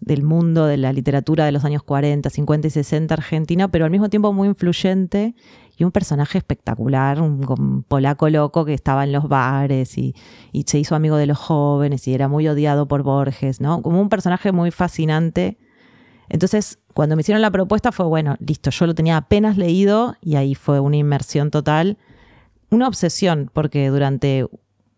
del 0.00 0.22
mundo 0.22 0.66
de 0.66 0.78
la 0.78 0.92
literatura 0.92 1.44
de 1.44 1.52
los 1.52 1.64
años 1.64 1.82
40, 1.82 2.30
50 2.30 2.68
y 2.68 2.70
60 2.70 3.14
argentina, 3.14 3.68
pero 3.68 3.84
al 3.84 3.90
mismo 3.90 4.08
tiempo 4.08 4.32
muy 4.32 4.48
influyente 4.48 5.34
y 5.76 5.84
un 5.84 5.92
personaje 5.92 6.38
espectacular, 6.38 7.20
un, 7.20 7.44
un 7.48 7.82
polaco 7.82 8.28
loco 8.28 8.64
que 8.64 8.74
estaba 8.74 9.04
en 9.04 9.12
los 9.12 9.28
bares 9.28 9.98
y, 9.98 10.14
y 10.52 10.64
se 10.66 10.78
hizo 10.78 10.94
amigo 10.94 11.16
de 11.16 11.26
los 11.26 11.38
jóvenes 11.38 12.06
y 12.08 12.14
era 12.14 12.28
muy 12.28 12.48
odiado 12.48 12.88
por 12.88 13.02
Borges, 13.02 13.60
¿no? 13.60 13.82
Como 13.82 14.00
un 14.00 14.08
personaje 14.08 14.52
muy 14.52 14.70
fascinante. 14.70 15.58
Entonces, 16.30 16.78
cuando 16.94 17.16
me 17.16 17.20
hicieron 17.20 17.42
la 17.42 17.50
propuesta 17.50 17.92
fue, 17.92 18.06
bueno, 18.06 18.36
listo, 18.38 18.70
yo 18.70 18.86
lo 18.86 18.94
tenía 18.94 19.16
apenas 19.16 19.56
leído 19.58 20.14
y 20.22 20.36
ahí 20.36 20.54
fue 20.54 20.80
una 20.80 20.96
inmersión 20.96 21.50
total, 21.50 21.98
una 22.70 22.86
obsesión, 22.86 23.50
porque 23.52 23.88
durante 23.90 24.46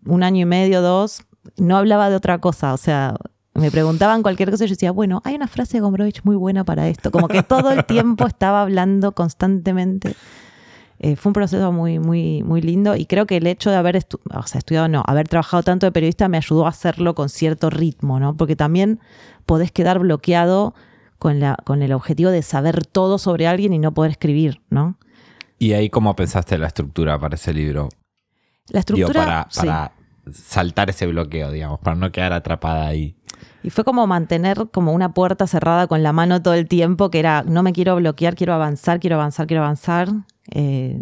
un 0.05 0.23
año 0.23 0.43
y 0.43 0.45
medio, 0.45 0.83
dos, 0.83 1.25
no 1.57 1.79
hablaba 1.79 2.11
de 2.11 2.17
otra 2.17 2.39
cosa, 2.39 2.75
o 2.75 2.77
sea, 2.77 3.17
me 3.55 3.71
preguntaban 3.71 4.23
cualquier 4.23 4.51
cosa 4.51 4.65
y 4.65 4.69
yo 4.69 4.73
decía, 4.75 4.93
bueno, 4.93 5.23
hay 5.25 5.35
una 5.35 5.49
frase 5.49 5.79
de 5.79 5.81
Gombrowicz 5.81 6.25
muy 6.25 6.37
buena 6.37 6.65
para 6.65 6.89
esto, 6.89 7.11
como 7.11 7.29
que 7.29 7.43
todo 7.43 7.71
el 7.73 7.85
tiempo 7.87 8.27
estaba 8.27 8.61
hablando 8.61 9.13
constantemente. 9.13 10.15
Eh, 10.99 11.17
fue 11.17 11.31
un 11.31 11.35
proceso 11.35 11.73
muy, 11.73 11.99
muy, 11.99 12.43
muy 12.45 12.61
lindo 12.61 12.95
y 12.95 13.07
creo 13.07 13.27
que 13.27 13.39
el 13.39 13.47
hecho 13.47 13.71
de 13.71 13.77
haber 13.77 13.97
o 13.97 14.41
estudiado, 14.55 14.87
no, 14.87 15.03
haber 15.07 15.29
trabajado 15.29 15.63
tanto 15.63 15.87
de 15.87 15.93
periodista 15.93 16.29
me 16.29 16.37
ayudó 16.37 16.67
a 16.67 16.69
hacerlo 16.69 17.15
con 17.15 17.29
cierto 17.29 17.71
ritmo, 17.71 18.21
¿no? 18.21 18.37
Porque 18.37 18.55
también 18.55 19.01
podés 19.45 19.73
quedar 19.73 19.99
bloqueado 19.99 20.75
con, 21.23 21.39
la, 21.39 21.57
con 21.63 21.83
el 21.83 21.93
objetivo 21.93 22.33
de 22.33 22.43
saber 22.43 22.85
todo 22.85 23.17
sobre 23.17 23.47
alguien 23.47 23.73
y 23.73 23.79
no 23.79 23.95
poder 23.95 24.11
escribir, 24.11 24.61
¿no? 24.71 24.99
¿Y 25.57 25.73
ahí 25.73 25.89
cómo 25.89 26.17
pensaste 26.17 26.59
la 26.59 26.67
estructura 26.67 27.17
para 27.17 27.37
ese 27.37 27.55
libro? 27.55 27.91
La 28.71 28.81
Digo, 28.81 29.07
estructura... 29.07 29.25
para, 29.25 29.47
sí. 29.49 29.61
para 29.61 29.93
saltar 30.33 30.91
ese 30.91 31.07
bloqueo, 31.07 31.53
digamos, 31.53 31.79
para 31.79 31.95
no 31.95 32.11
quedar 32.11 32.33
atrapada 32.33 32.89
ahí. 32.89 33.15
Y 33.63 33.71
fue 33.71 33.85
como 33.85 34.05
mantener 34.09 34.67
como 34.73 34.93
una 34.93 35.15
puerta 35.15 35.47
cerrada 35.47 35.87
con 35.87 36.03
la 36.03 36.13
mano 36.13 36.43
todo 36.43 36.55
el 36.55 36.67
tiempo, 36.67 37.09
que 37.09 37.21
era, 37.21 37.45
no 37.45 37.63
me 37.63 37.73
quiero 37.73 37.95
bloquear, 37.95 38.35
quiero 38.35 38.55
avanzar, 38.55 38.99
quiero 38.99 39.15
avanzar, 39.15 39.47
quiero 39.47 39.63
avanzar. 39.63 40.09
Eh, 40.51 41.01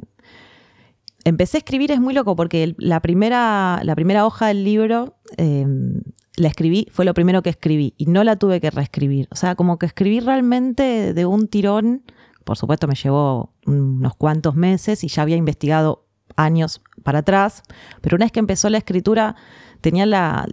empecé 1.24 1.56
a 1.56 1.60
escribir, 1.60 1.92
es 1.92 2.00
muy 2.00 2.12
loco, 2.12 2.36
porque 2.36 2.74
la, 2.76 3.00
primera, 3.00 3.80
la 3.84 3.94
primera 3.94 4.26
hoja 4.26 4.48
del 4.48 4.64
libro 4.64 5.16
eh, 5.38 5.64
la 6.40 6.48
escribí, 6.48 6.88
fue 6.90 7.04
lo 7.04 7.14
primero 7.14 7.42
que 7.42 7.50
escribí, 7.50 7.94
y 7.96 8.06
no 8.06 8.24
la 8.24 8.36
tuve 8.36 8.60
que 8.60 8.70
reescribir. 8.70 9.28
O 9.30 9.36
sea, 9.36 9.54
como 9.54 9.78
que 9.78 9.86
escribí 9.86 10.20
realmente 10.20 11.14
de 11.14 11.26
un 11.26 11.48
tirón, 11.48 12.02
por 12.44 12.56
supuesto 12.56 12.88
me 12.88 12.94
llevó 12.94 13.52
unos 13.66 14.14
cuantos 14.16 14.54
meses 14.54 15.04
y 15.04 15.08
ya 15.08 15.22
había 15.22 15.36
investigado 15.36 16.06
años 16.36 16.82
para 17.02 17.20
atrás, 17.20 17.62
pero 18.00 18.16
una 18.16 18.24
vez 18.24 18.32
que 18.32 18.40
empezó 18.40 18.70
la 18.70 18.78
escritura 18.78 19.36
tenía 19.80 20.06
la, 20.06 20.46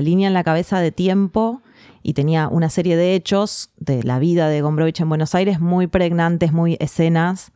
línea 0.00 0.28
en 0.28 0.34
la 0.34 0.44
cabeza 0.44 0.80
de 0.80 0.92
tiempo 0.92 1.62
y 2.02 2.14
tenía 2.14 2.48
una 2.48 2.70
serie 2.70 2.96
de 2.96 3.14
hechos 3.14 3.70
de 3.76 4.02
la 4.02 4.18
vida 4.18 4.48
de 4.48 4.60
Gombrowicz 4.62 5.00
en 5.00 5.08
Buenos 5.08 5.34
Aires 5.34 5.60
muy 5.60 5.86
pregnantes, 5.86 6.52
muy 6.52 6.76
escenas, 6.80 7.52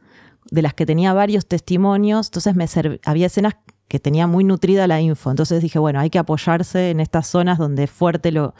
de 0.51 0.63
las 0.63 0.73
que 0.73 0.87
tenía 0.87 1.13
varios 1.13 1.47
testimonios, 1.47 2.29
entonces 2.29 2.55
me 2.55 2.67
había 3.05 3.27
escenas 3.27 3.57
que 3.89 3.99
tenía 3.99 4.27
muy 4.27 4.45
nutrida 4.45 4.87
la 4.87 5.01
info, 5.01 5.31
entonces 5.31 5.63
dije, 5.63 5.79
bueno, 5.79 6.01
hay 6.01 6.11
que 6.11 6.19
apoyarse 6.19 6.91
en 6.91 7.01
estas 7.01 7.27
zonas 7.27 7.59
donde 7.59 7.85
es 7.85 7.91
fuerte 7.91 8.31
lo, 8.31 8.55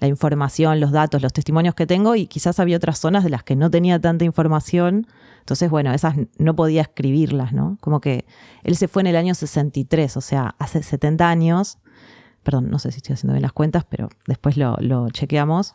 la 0.00 0.08
información, 0.08 0.80
los 0.80 0.92
datos, 0.92 1.22
los 1.22 1.32
testimonios 1.32 1.74
que 1.74 1.86
tengo 1.86 2.14
y 2.16 2.26
quizás 2.26 2.58
había 2.58 2.76
otras 2.76 2.98
zonas 2.98 3.22
de 3.22 3.30
las 3.30 3.42
que 3.44 3.54
no 3.54 3.70
tenía 3.70 4.00
tanta 4.00 4.24
información, 4.24 5.06
entonces, 5.40 5.70
bueno, 5.70 5.92
esas 5.92 6.14
no 6.38 6.56
podía 6.56 6.82
escribirlas, 6.82 7.52
¿no? 7.52 7.76
Como 7.80 8.00
que 8.00 8.24
él 8.62 8.76
se 8.76 8.88
fue 8.88 9.02
en 9.02 9.08
el 9.08 9.16
año 9.16 9.34
63, 9.34 10.16
o 10.16 10.20
sea, 10.20 10.54
hace 10.58 10.82
70 10.82 11.28
años, 11.28 11.78
perdón, 12.42 12.70
no 12.70 12.78
sé 12.78 12.92
si 12.92 12.98
estoy 12.98 13.14
haciendo 13.14 13.34
bien 13.34 13.42
las 13.42 13.52
cuentas, 13.52 13.84
pero 13.88 14.08
después 14.26 14.56
lo, 14.56 15.10
chequeamos, 15.10 15.74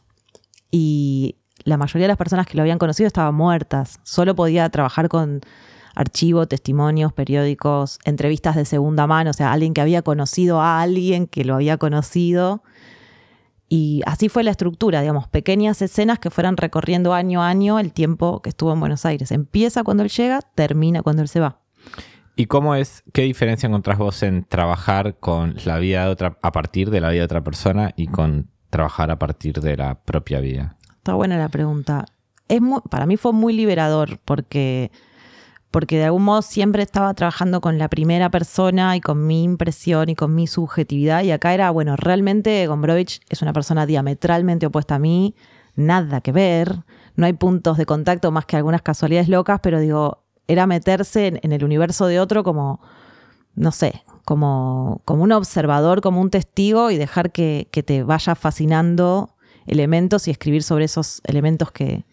y 0.71 1.38
la 1.63 1.77
mayoría 1.77 2.05
de 2.05 2.10
las 2.10 2.17
personas 2.17 2.47
que 2.47 2.58
lo 2.58 2.62
habían 2.62 2.79
conocido 2.79 3.08
estaban 3.08 3.36
muertas, 3.36 3.99
solo 4.03 4.36
podía 4.36 4.67
trabajar 4.69 5.08
con 5.08 5.41
archivo, 5.95 6.45
testimonios, 6.47 7.13
periódicos, 7.13 7.99
entrevistas 8.03 8.55
de 8.55 8.65
segunda 8.65 9.08
mano, 9.08 9.31
o 9.31 9.34
sea, 9.34 9.51
alguien 9.51 9.73
que 9.73 9.81
había 9.81 10.01
conocido 10.01 10.62
a 10.62 10.81
alguien 10.81 11.27
que 11.27 11.45
lo 11.45 11.55
había 11.55 11.77
conocido 11.77 12.62
y 13.67 14.01
así 14.05 14.29
fue 14.29 14.43
la 14.43 14.51
estructura, 14.51 15.01
digamos, 15.01 15.27
pequeñas 15.27 15.81
escenas 15.81 16.19
que 16.19 16.29
fueran 16.29 16.55
recorriendo 16.58 17.13
año 17.13 17.41
a 17.41 17.49
año 17.49 17.79
el 17.79 17.93
tiempo 17.93 18.41
que 18.41 18.49
estuvo 18.49 18.71
en 18.71 18.79
Buenos 18.79 19.05
Aires. 19.05 19.31
Empieza 19.31 19.84
cuando 19.84 20.03
él 20.03 20.10
llega, 20.10 20.41
termina 20.53 21.01
cuando 21.01 21.23
él 21.23 21.27
se 21.27 21.39
va. 21.39 21.60
¿Y 22.36 22.45
cómo 22.45 22.75
es, 22.75 23.03
qué 23.13 23.23
diferencia 23.23 23.67
encontrás 23.67 23.97
vos 23.97 24.21
en 24.21 24.43
trabajar 24.43 25.17
con 25.19 25.55
la 25.65 25.79
vida 25.79 26.05
de 26.05 26.12
otra, 26.12 26.38
a 26.41 26.51
partir 26.51 26.89
de 26.91 27.01
la 27.01 27.10
vida 27.10 27.21
de 27.21 27.25
otra 27.25 27.43
persona 27.43 27.93
y 27.95 28.08
con 28.08 28.49
trabajar 28.69 29.10
a 29.10 29.17
partir 29.17 29.62
de 29.62 29.77
la 29.77 29.95
propia 29.95 30.41
vida? 30.41 30.77
Está 30.97 31.13
buena 31.13 31.38
la 31.38 31.49
pregunta. 31.49 32.05
Es 32.47 32.62
para 32.91 33.08
mí 33.08 33.17
fue 33.17 33.34
muy 33.34 33.53
liberador 33.53 34.19
porque 34.25 34.91
porque 35.71 35.97
de 35.97 36.06
algún 36.06 36.23
modo 36.23 36.41
siempre 36.41 36.84
estaba 36.84 37.13
trabajando 37.13 37.60
con 37.62 37.78
la 37.78 37.89
primera 37.89 38.30
persona 38.30 38.95
y 38.95 39.01
con 39.01 39.28
mi 39.28 39.43
impresión 39.43 40.10
y 40.10 40.15
con 40.15 40.34
mi 40.34 40.47
subjetividad. 40.47 41.23
Y 41.23 41.32
acá 41.32 41.54
era, 41.54 41.69
bueno, 41.71 41.95
realmente 41.95 42.65
Gombrowicz 42.67 43.19
es 43.30 43.41
una 43.41 43.54
persona 43.54 43.86
diametralmente 43.86 44.67
opuesta 44.67 44.95
a 44.95 44.99
mí, 44.99 45.36
nada 45.75 46.21
que 46.21 46.32
ver, 46.32 46.84
no 47.15 47.25
hay 47.25 47.34
puntos 47.34 47.78
de 47.78 47.86
contacto 47.86 48.32
más 48.32 48.45
que 48.45 48.58
algunas 48.58 48.82
casualidades 48.82 49.28
locas, 49.28 49.60
pero 49.62 49.80
digo, 49.80 50.23
era 50.47 50.67
meterse 50.67 51.39
en, 51.41 51.51
el 51.51 51.63
universo 51.63 52.08
de 52.08 52.19
otro 52.19 52.43
como, 52.43 52.80
no 53.56 53.71
sé, 53.71 54.04
como, 54.23 55.01
como 55.06 55.23
un 55.23 55.32
observador, 55.32 56.01
como 56.01 56.21
un 56.21 56.30
testigo 56.30 56.91
y 56.91 56.97
dejar 56.97 57.32
que, 57.32 57.67
que 57.71 57.84
te 57.84 58.04
vaya 58.04 58.36
fascinando 58.36 59.36
elementos 59.65 60.28
y 60.28 60.32
escribir 60.32 60.63
sobre 60.63 60.86
esos 60.86 61.21
elementos 61.25 61.71
que, 61.71 62.06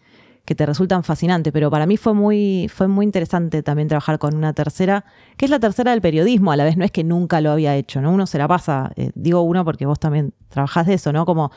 que 0.45 0.55
te 0.55 0.65
resultan 0.65 1.03
fascinantes, 1.03 1.53
pero 1.53 1.71
para 1.71 1.85
mí 1.85 1.95
fue 1.95 2.13
muy, 2.13 2.69
fue 2.73 2.87
muy 2.87 3.05
interesante 3.05 3.63
también 3.63 3.87
trabajar 3.87 4.19
con 4.19 4.35
una 4.35 4.53
tercera, 4.53 5.05
que 5.37 5.45
es 5.45 5.51
la 5.51 5.59
tercera 5.59 5.91
del 5.91 6.01
periodismo, 6.01 6.51
a 6.51 6.57
la 6.57 6.65
vez 6.65 6.75
no 6.75 6.83
es 6.83 6.91
que 6.91 7.03
nunca 7.03 7.39
lo 7.39 7.51
había 7.51 7.75
hecho, 7.77 8.01
¿no? 8.01 8.11
Uno 8.11 8.27
se 8.27 8.37
la 8.37 8.47
pasa, 8.47 8.91
eh, 8.97 9.11
digo 9.15 9.41
uno 9.41 9.63
porque 9.63 9.85
vos 9.85 9.99
también 9.99 10.33
trabajás 10.49 10.87
de 10.87 10.95
eso, 10.95 11.13
¿no? 11.13 11.25
Como 11.25 11.51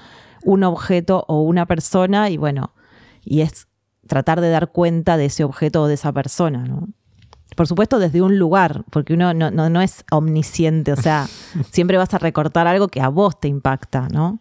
un 0.44 0.62
objeto 0.62 1.25
o 1.27 1.42
una 1.42 1.66
persona 1.66 2.31
y 2.31 2.37
bueno, 2.37 2.75
y 3.25 3.40
es 3.40 3.66
tratar 4.07 4.40
de 4.40 4.51
dar 4.51 4.70
cuenta 4.70 5.16
de 5.16 5.27
ese 5.27 5.42
objeto 5.42 5.83
o 5.83 5.88
de 5.88 5.94
esa 5.94 6.12
persona, 6.12 6.64
¿no? 6.64 6.88
Por 7.57 7.66
supuesto, 7.66 7.99
desde 7.99 8.22
un 8.22 8.38
lugar, 8.38 8.85
porque 8.90 9.14
uno 9.14 9.33
no, 9.35 9.51
no 9.51 9.81
es 9.81 10.05
omnisciente, 10.12 10.92
o 10.92 10.96
sea, 10.96 11.27
siempre 11.72 11.96
vas 11.96 12.14
a 12.14 12.18
recortar 12.18 12.68
algo 12.68 12.87
que 12.87 13.01
a 13.01 13.09
vos 13.09 13.40
te 13.40 13.49
impacta, 13.49 14.09
¿no? 14.11 14.38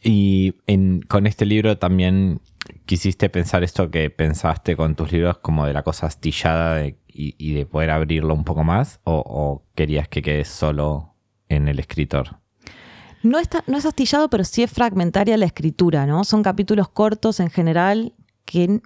Y 0.00 0.54
en, 0.66 1.00
con 1.08 1.26
este 1.26 1.46
libro 1.46 1.78
también 1.78 2.40
quisiste 2.86 3.28
pensar 3.28 3.62
esto 3.64 3.90
que 3.90 4.10
pensaste 4.10 4.76
con 4.76 4.94
tus 4.94 5.12
libros 5.12 5.38
como 5.38 5.66
de 5.66 5.72
la 5.72 5.82
cosa 5.82 6.06
astillada 6.06 6.86
y, 6.86 7.54
de 7.54 7.66
poder 7.66 7.90
abrirlo 7.90 8.34
un 8.34 8.44
poco 8.44 8.64
más 8.64 9.00
o, 9.04 9.62
querías 9.74 10.08
que 10.08 10.22
quede 10.22 10.44
solo 10.44 11.14
en 11.48 11.68
el 11.68 11.78
escritor? 11.78 12.40
No, 13.22 13.38
está, 13.38 13.64
no 13.66 13.78
es 13.78 13.86
astillado, 13.86 14.28
pero 14.28 14.44
sí 14.44 14.62
es 14.62 14.70
fragmentaria 14.70 15.36
la 15.36 15.46
escritura, 15.46 16.06
¿no? 16.06 16.24
Son 16.24 16.42
capítulos 16.42 16.88
cortos 16.88 17.40
en 17.40 17.50
general 17.50 18.12
que 18.44 18.82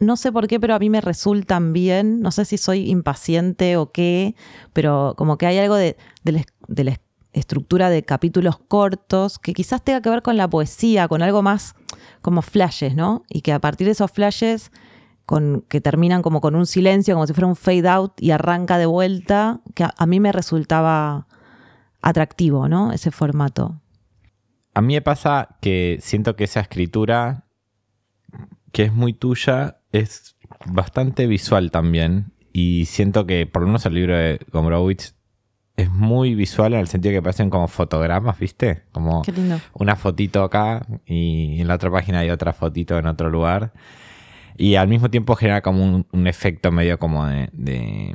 no 0.00 0.16
sé 0.16 0.32
por 0.32 0.46
qué, 0.46 0.58
pero 0.58 0.74
a 0.74 0.78
mí 0.78 0.88
me 0.90 1.00
resultan 1.00 1.72
bien. 1.72 2.20
No 2.20 2.30
sé 2.30 2.44
si 2.44 2.56
soy 2.56 2.90
impaciente 2.90 3.76
o 3.76 3.92
qué, 3.92 4.34
pero 4.72 5.14
como 5.16 5.36
que 5.38 5.46
hay 5.46 5.58
algo 5.58 5.74
de, 5.74 5.96
de, 6.22 6.98
estructura 7.32 7.90
de 7.90 8.02
capítulos 8.02 8.58
cortos 8.58 9.38
que 9.38 9.52
quizás 9.52 9.82
tenga 9.82 10.00
que 10.00 10.10
ver 10.10 10.22
con 10.22 10.36
la 10.36 10.48
poesía, 10.48 11.08
con 11.08 11.22
algo 11.22 11.42
más 11.42 11.74
como 12.22 12.42
flashes, 12.42 12.94
¿no? 12.94 13.24
Y 13.28 13.42
que 13.42 13.52
a 13.52 13.60
partir 13.60 13.86
de 13.86 13.92
esos 13.92 14.10
flashes 14.10 14.72
con, 15.26 15.64
que 15.68 15.80
terminan 15.80 16.22
como 16.22 16.40
con 16.40 16.54
un 16.56 16.66
silencio, 16.66 17.14
como 17.14 17.26
si 17.26 17.32
fuera 17.32 17.46
un 17.46 17.56
fade 17.56 17.88
out 17.88 18.20
y 18.20 18.32
arranca 18.32 18.78
de 18.78 18.86
vuelta, 18.86 19.60
que 19.74 19.84
a, 19.84 20.06
mí 20.06 20.18
me 20.18 20.32
resultaba 20.32 21.28
atractivo, 22.02 22.68
¿no? 22.68 22.92
Ese 22.92 23.10
formato. 23.10 23.80
A 24.74 24.80
mí 24.80 24.94
me 24.94 25.02
pasa 25.02 25.56
que 25.60 25.98
siento 26.00 26.36
que 26.36 26.44
esa 26.44 26.60
escritura, 26.60 27.46
que 28.72 28.84
es 28.84 28.92
muy 28.92 29.12
tuya, 29.12 29.78
es 29.92 30.36
bastante 30.66 31.26
visual 31.26 31.70
también. 31.70 32.32
Y 32.52 32.86
siento 32.86 33.26
que, 33.26 33.46
por 33.46 33.62
lo 33.62 33.68
menos 33.68 33.86
el 33.86 33.94
libro 33.94 34.16
de 34.16 34.40
Gombrowicz 34.50 35.14
es 35.82 35.90
muy 35.90 36.34
visual 36.34 36.74
en 36.74 36.80
el 36.80 36.88
sentido 36.88 37.14
que 37.14 37.22
parecen 37.22 37.50
como 37.50 37.68
fotogramas, 37.68 38.38
¿viste? 38.38 38.82
Como 38.92 39.22
una 39.74 39.96
fotito 39.96 40.42
acá 40.42 40.86
y 41.06 41.60
en 41.60 41.68
la 41.68 41.74
otra 41.74 41.90
página 41.90 42.20
hay 42.20 42.30
otra 42.30 42.52
fotito 42.52 42.98
en 42.98 43.06
otro 43.06 43.30
lugar. 43.30 43.72
Y 44.56 44.74
al 44.74 44.88
mismo 44.88 45.10
tiempo 45.10 45.36
genera 45.36 45.62
como 45.62 46.04
un, 46.12 46.26
efecto 46.26 46.70
medio 46.70 46.98
como 46.98 47.26
de, 47.26 48.14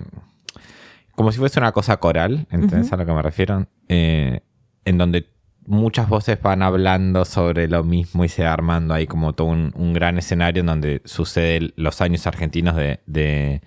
Como 1.15 1.31
si 1.31 1.39
fuese 1.39 1.59
una 1.59 1.71
cosa 1.71 1.97
coral, 1.97 2.47
¿entendés 2.51 2.93
a 2.93 2.97
lo 2.97 3.05
que 3.05 3.13
me 3.13 3.21
refiero? 3.21 3.67
Eh, 3.87 4.41
en 4.85 4.97
donde 4.97 5.27
muchas 5.65 6.07
voces 6.07 6.39
van 6.39 6.61
hablando 6.61 7.25
sobre 7.25 7.67
lo 7.67 7.83
mismo 7.83 8.23
y 8.23 8.29
se 8.29 8.43
va 8.43 8.53
armando 8.53 8.93
ahí 8.93 9.07
como 9.07 9.33
todo 9.33 9.47
un, 9.47 9.93
gran 9.93 10.19
escenario 10.19 10.59
en 10.59 10.67
donde 10.67 11.01
sucede 11.05 11.73
los 11.75 12.01
años 12.01 12.27
argentinos 12.27 12.75
de, 12.75 12.99
de 13.05 13.61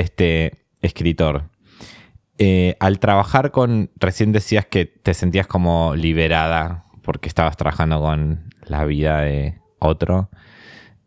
este 0.00 0.64
escritor. 0.80 1.51
Eh, 2.44 2.76
al 2.80 2.98
trabajar 2.98 3.52
con, 3.52 3.92
recién 3.94 4.32
decías 4.32 4.66
que 4.66 4.84
te 4.84 5.14
sentías 5.14 5.46
como 5.46 5.94
liberada 5.94 6.86
porque 7.02 7.28
estabas 7.28 7.56
trabajando 7.56 8.00
con 8.00 8.52
la 8.66 8.84
vida 8.84 9.20
de 9.20 9.60
otro. 9.78 10.28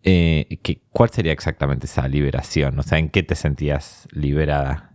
Eh, 0.04 0.62
¿Cuál 0.92 1.10
sería 1.10 1.34
exactamente 1.34 1.88
esa 1.88 2.08
liberación? 2.08 2.80
O 2.80 2.84
sea, 2.84 3.00
¿en 3.00 3.10
qué 3.10 3.22
te 3.22 3.36
sentías 3.36 4.08
liberada? 4.14 4.92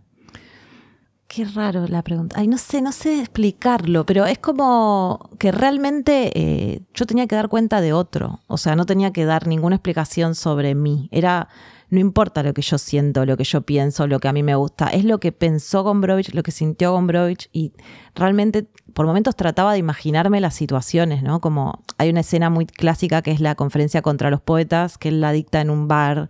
Qué 1.27 1.45
raro 1.45 1.85
la 1.87 2.01
pregunta. 2.01 2.37
Ay, 2.39 2.47
no 2.47 2.57
sé, 2.57 2.81
no 2.81 2.91
sé 2.91 3.19
explicarlo, 3.19 4.07
pero 4.07 4.25
es 4.25 4.39
como 4.39 5.29
que 5.37 5.51
realmente 5.51 6.31
eh, 6.33 6.81
yo 6.95 7.05
tenía 7.05 7.27
que 7.27 7.35
dar 7.35 7.49
cuenta 7.49 7.81
de 7.81 7.93
otro. 7.93 8.39
O 8.47 8.57
sea, 8.57 8.75
no 8.75 8.87
tenía 8.87 9.13
que 9.13 9.25
dar 9.25 9.45
ninguna 9.45 9.75
explicación 9.75 10.33
sobre 10.33 10.73
mí. 10.73 11.07
Era 11.11 11.49
no 11.91 11.99
importa 11.99 12.41
lo 12.41 12.53
que 12.53 12.61
yo 12.61 12.77
siento, 12.77 13.25
lo 13.25 13.35
que 13.35 13.43
yo 13.43 13.61
pienso, 13.61 14.07
lo 14.07 14.19
que 14.19 14.29
a 14.29 14.33
mí 14.33 14.43
me 14.43 14.55
gusta, 14.55 14.87
es 14.87 15.03
lo 15.03 15.19
que 15.19 15.33
pensó 15.33 15.83
Gombrowicz, 15.83 16.33
lo 16.33 16.41
que 16.41 16.51
sintió 16.51 16.93
Gombrowicz 16.93 17.49
y 17.51 17.73
realmente 18.15 18.65
por 18.93 19.05
momentos 19.05 19.35
trataba 19.35 19.73
de 19.73 19.79
imaginarme 19.79 20.39
las 20.39 20.55
situaciones, 20.55 21.21
¿no? 21.21 21.41
Como 21.41 21.83
hay 21.97 22.09
una 22.09 22.21
escena 22.21 22.49
muy 22.49 22.65
clásica 22.65 23.21
que 23.21 23.31
es 23.31 23.41
la 23.41 23.55
conferencia 23.55 24.01
contra 24.01 24.29
los 24.29 24.41
poetas, 24.41 24.97
que 24.97 25.09
él 25.09 25.19
la 25.19 25.33
dicta 25.33 25.59
en 25.59 25.69
un 25.69 25.89
bar 25.89 26.29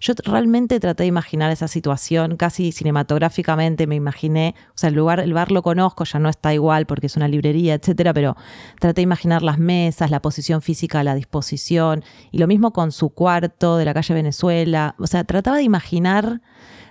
yo 0.00 0.14
realmente 0.24 0.80
traté 0.80 1.02
de 1.02 1.08
imaginar 1.08 1.50
esa 1.50 1.68
situación, 1.68 2.36
casi 2.36 2.72
cinematográficamente 2.72 3.86
me 3.86 3.96
imaginé, 3.96 4.54
o 4.70 4.78
sea, 4.78 4.88
el 4.88 4.94
lugar, 4.94 5.20
el 5.20 5.34
bar 5.34 5.52
lo 5.52 5.62
conozco, 5.62 6.04
ya 6.04 6.18
no 6.18 6.28
está 6.28 6.54
igual 6.54 6.86
porque 6.86 7.06
es 7.06 7.16
una 7.16 7.28
librería, 7.28 7.74
etcétera, 7.74 8.14
pero 8.14 8.36
traté 8.80 9.00
de 9.00 9.02
imaginar 9.02 9.42
las 9.42 9.58
mesas, 9.58 10.10
la 10.10 10.22
posición 10.22 10.62
física, 10.62 11.04
la 11.04 11.14
disposición, 11.14 12.02
y 12.30 12.38
lo 12.38 12.46
mismo 12.46 12.72
con 12.72 12.92
su 12.92 13.10
cuarto 13.10 13.76
de 13.76 13.84
la 13.84 13.92
calle 13.92 14.14
Venezuela, 14.14 14.94
o 14.98 15.06
sea, 15.06 15.24
trataba 15.24 15.58
de 15.58 15.64
imaginar 15.64 16.40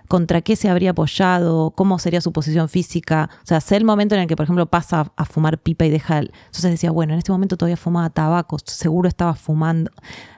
contra 0.08 0.42
qué 0.42 0.56
se 0.56 0.70
habría 0.70 0.92
apoyado, 0.92 1.72
cómo 1.72 2.00
sería 2.00 2.20
su 2.20 2.34
posición 2.34 2.68
física. 2.68 3.30
O 3.44 3.46
sea, 3.46 3.62
sé 3.62 3.78
el 3.78 3.86
momento 3.86 4.16
en 4.16 4.22
el 4.22 4.28
que, 4.28 4.36
por 4.36 4.46
ejemplo, 4.46 4.66
pasa 4.66 5.14
a 5.16 5.26
fumar 5.26 5.60
pipa 5.60 5.86
y 5.86 5.92
deja... 5.92 6.18
Entonces 6.18 6.72
decía, 6.72 6.90
bueno, 6.90 7.14
en 7.14 7.20
este 7.20 7.32
momento 7.32 7.58
todavía 7.58 7.78
fumaba 7.78 8.10
tabaco, 8.10 8.58
seguro 8.66 9.08
estaba 9.08 9.36
fumando. 9.36 9.92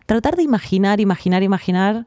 Tratar 0.06 0.36
de 0.36 0.44
imaginar, 0.44 1.00
imaginar, 1.00 1.42
imaginar 1.42 2.06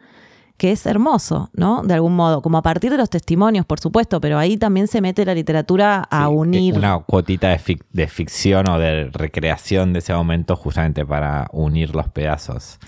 que 0.56 0.70
es 0.70 0.86
hermoso, 0.86 1.50
¿no? 1.52 1.82
De 1.82 1.94
algún 1.94 2.14
modo, 2.14 2.40
como 2.40 2.58
a 2.58 2.62
partir 2.62 2.90
de 2.92 2.96
los 2.96 3.10
testimonios, 3.10 3.66
por 3.66 3.80
supuesto, 3.80 4.20
pero 4.20 4.38
ahí 4.38 4.56
también 4.56 4.86
se 4.86 5.00
mete 5.00 5.24
la 5.24 5.34
literatura 5.34 6.06
a 6.08 6.28
unir. 6.28 6.76
Una 6.76 6.98
cuotita 7.00 7.48
de, 7.48 8.06
ficción 8.06 8.68
o 8.70 8.78
de 8.78 9.10
recreación 9.12 9.92
de 9.92 9.98
ese 9.98 10.14
momento 10.14 10.54
justamente 10.54 11.04
para 11.04 11.48
unir 11.52 11.94
los 11.94 12.08
pedazos. 12.08 12.78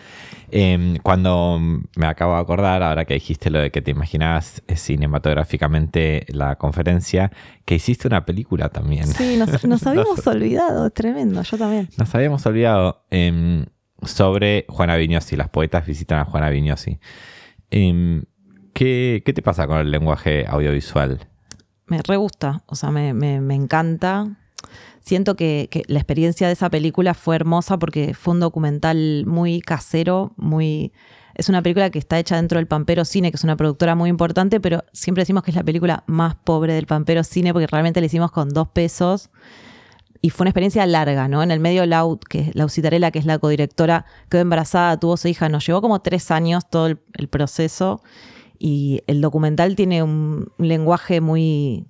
Em, 0.52 0.98
cuando 0.98 1.59
me 1.96 2.07
acabo 2.07 2.35
de 2.35 2.40
acordar, 2.40 2.85
ahora 2.85 3.05
que 3.05 3.14
dijiste 3.14 3.50
lo 3.50 3.59
de 3.59 3.72
que 3.72 3.83
te 3.83 3.90
imaginabas 3.90 4.62
eh, 4.68 4.76
cinematográficamente 4.76 6.24
la 6.29 6.55
conferencia, 6.55 7.33
que 7.64 7.74
hiciste 7.74 8.07
una 8.07 8.24
película 8.24 8.68
también. 8.68 9.09
Sí, 9.09 9.37
nos, 9.37 9.48
habíamos 9.87 10.24
olvidado, 10.24 10.88
tremendo, 10.90 11.42
yo 11.42 11.59
también. 11.59 11.88
Nos 11.98 12.14
habíamos 12.14 12.46
olvidado 12.46 13.05
em, 13.11 13.66
sobre 14.02 14.66
Juana 14.68 14.94
Vignosi, 14.94 15.35
las 15.35 15.48
poetas 15.48 15.85
visitan 15.85 16.20
a 16.20 16.24
Juana 16.26 16.48
Vignosi. 16.48 17.00
Em, 17.70 18.24
¿qué, 18.72 19.22
te 19.24 19.42
pasa 19.42 19.66
con 19.66 19.79
el 19.79 19.90
lenguaje 19.90 20.46
audiovisual? 20.46 21.29
Me 21.87 22.00
re 22.02 22.16
gusta, 22.16 22.62
o 22.66 22.74
sea, 22.74 22.90
me, 22.90 23.11
encanta. 23.55 24.37
Siento 25.00 25.37
que, 25.37 25.68
la 25.87 25.98
experiencia 25.98 26.46
de 26.48 26.52
esa 26.52 26.70
película 26.70 27.14
fue 27.14 27.37
hermosa 27.37 27.79
porque 27.79 28.14
fue 28.14 28.35
un 28.35 28.40
documental 28.40 29.24
muy 29.26 29.61
casero, 29.61 30.33
muy... 30.37 30.92
Es 31.35 31.50
una 31.50 31.61
película 31.61 31.90
que 31.90 31.98
está 31.98 32.18
hecha 32.18 32.37
dentro 32.37 32.59
del 32.59 32.66
Pampero 32.66 33.05
Cine, 33.05 33.31
que 33.31 33.37
es 33.37 33.44
una 33.44 33.57
productora 33.57 33.94
muy 33.94 34.09
importante, 34.09 34.59
pero 34.59 34.85
siempre 34.94 35.20
decimos 35.20 35.42
que 35.42 35.50
es 35.50 35.55
la 35.55 35.64
película 35.64 36.02
más 36.07 36.35
pobre 36.35 36.72
del 36.72 36.87
Pampero 36.87 37.22
Cine 37.24 37.52
porque 37.52 37.66
realmente 37.66 38.00
la 38.00 38.07
hicimos 38.07 38.31
con 38.31 38.48
dos 38.48 38.68
pesos 38.68 39.31
y 40.20 40.31
fue 40.31 40.44
una 40.44 40.50
experiencia 40.50 40.87
larga, 40.87 41.29
¿no? 41.29 41.42
En 41.42 41.50
el 41.50 41.61
medio, 41.61 41.87
Lau, 41.87 42.18
que 42.18 42.50
Lau 42.55 42.68
Citarella, 42.68 43.11
que 43.11 43.18
es 43.18 43.26
la 43.26 43.38
codirectora, 43.38 44.07
quedó 44.31 44.40
embarazada, 44.40 44.98
tuvo 44.98 45.16
su 45.16 45.29
hija, 45.29 45.48
nos 45.48 45.66
llevó 45.66 45.81
como 45.81 46.00
tres 46.00 46.31
años 46.31 46.68
todo 46.68 46.87
el, 46.87 47.29
proceso 47.29 48.02
y 48.59 49.02
el 49.07 49.20
documental 49.20 49.76
tiene 49.76 50.02
un, 50.02 50.52
lenguaje 50.59 51.20
muy, 51.20 51.87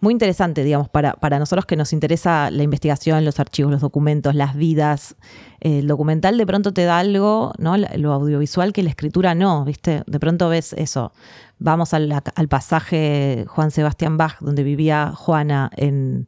muy 0.00 0.12
interesante, 0.12 0.64
digamos, 0.64 0.88
para, 0.88 1.14
para, 1.14 1.38
nosotros 1.38 1.66
que 1.66 1.76
nos 1.76 1.92
interesa 1.92 2.50
la 2.50 2.62
investigación, 2.62 3.24
los 3.24 3.38
archivos, 3.38 3.70
los 3.70 3.80
documentos, 3.80 4.34
las 4.34 4.56
vidas. 4.56 5.16
El 5.60 5.86
documental 5.86 6.38
de 6.38 6.46
pronto 6.46 6.72
te 6.72 6.84
da 6.84 6.98
algo, 6.98 7.52
¿no? 7.58 7.76
Lo 7.76 8.12
audiovisual 8.12 8.72
que 8.72 8.82
la 8.82 8.90
escritura 8.90 9.34
no, 9.34 9.64
¿viste? 9.64 10.02
De 10.06 10.18
pronto 10.18 10.48
ves 10.48 10.72
eso. 10.72 11.12
Vamos 11.58 11.94
al, 11.94 12.12
al 12.34 12.48
pasaje 12.48 13.44
Juan 13.48 13.70
Sebastián 13.70 14.16
Bach, 14.16 14.40
donde 14.40 14.64
vivía 14.64 15.12
Juana 15.14 15.70
en 15.76 16.26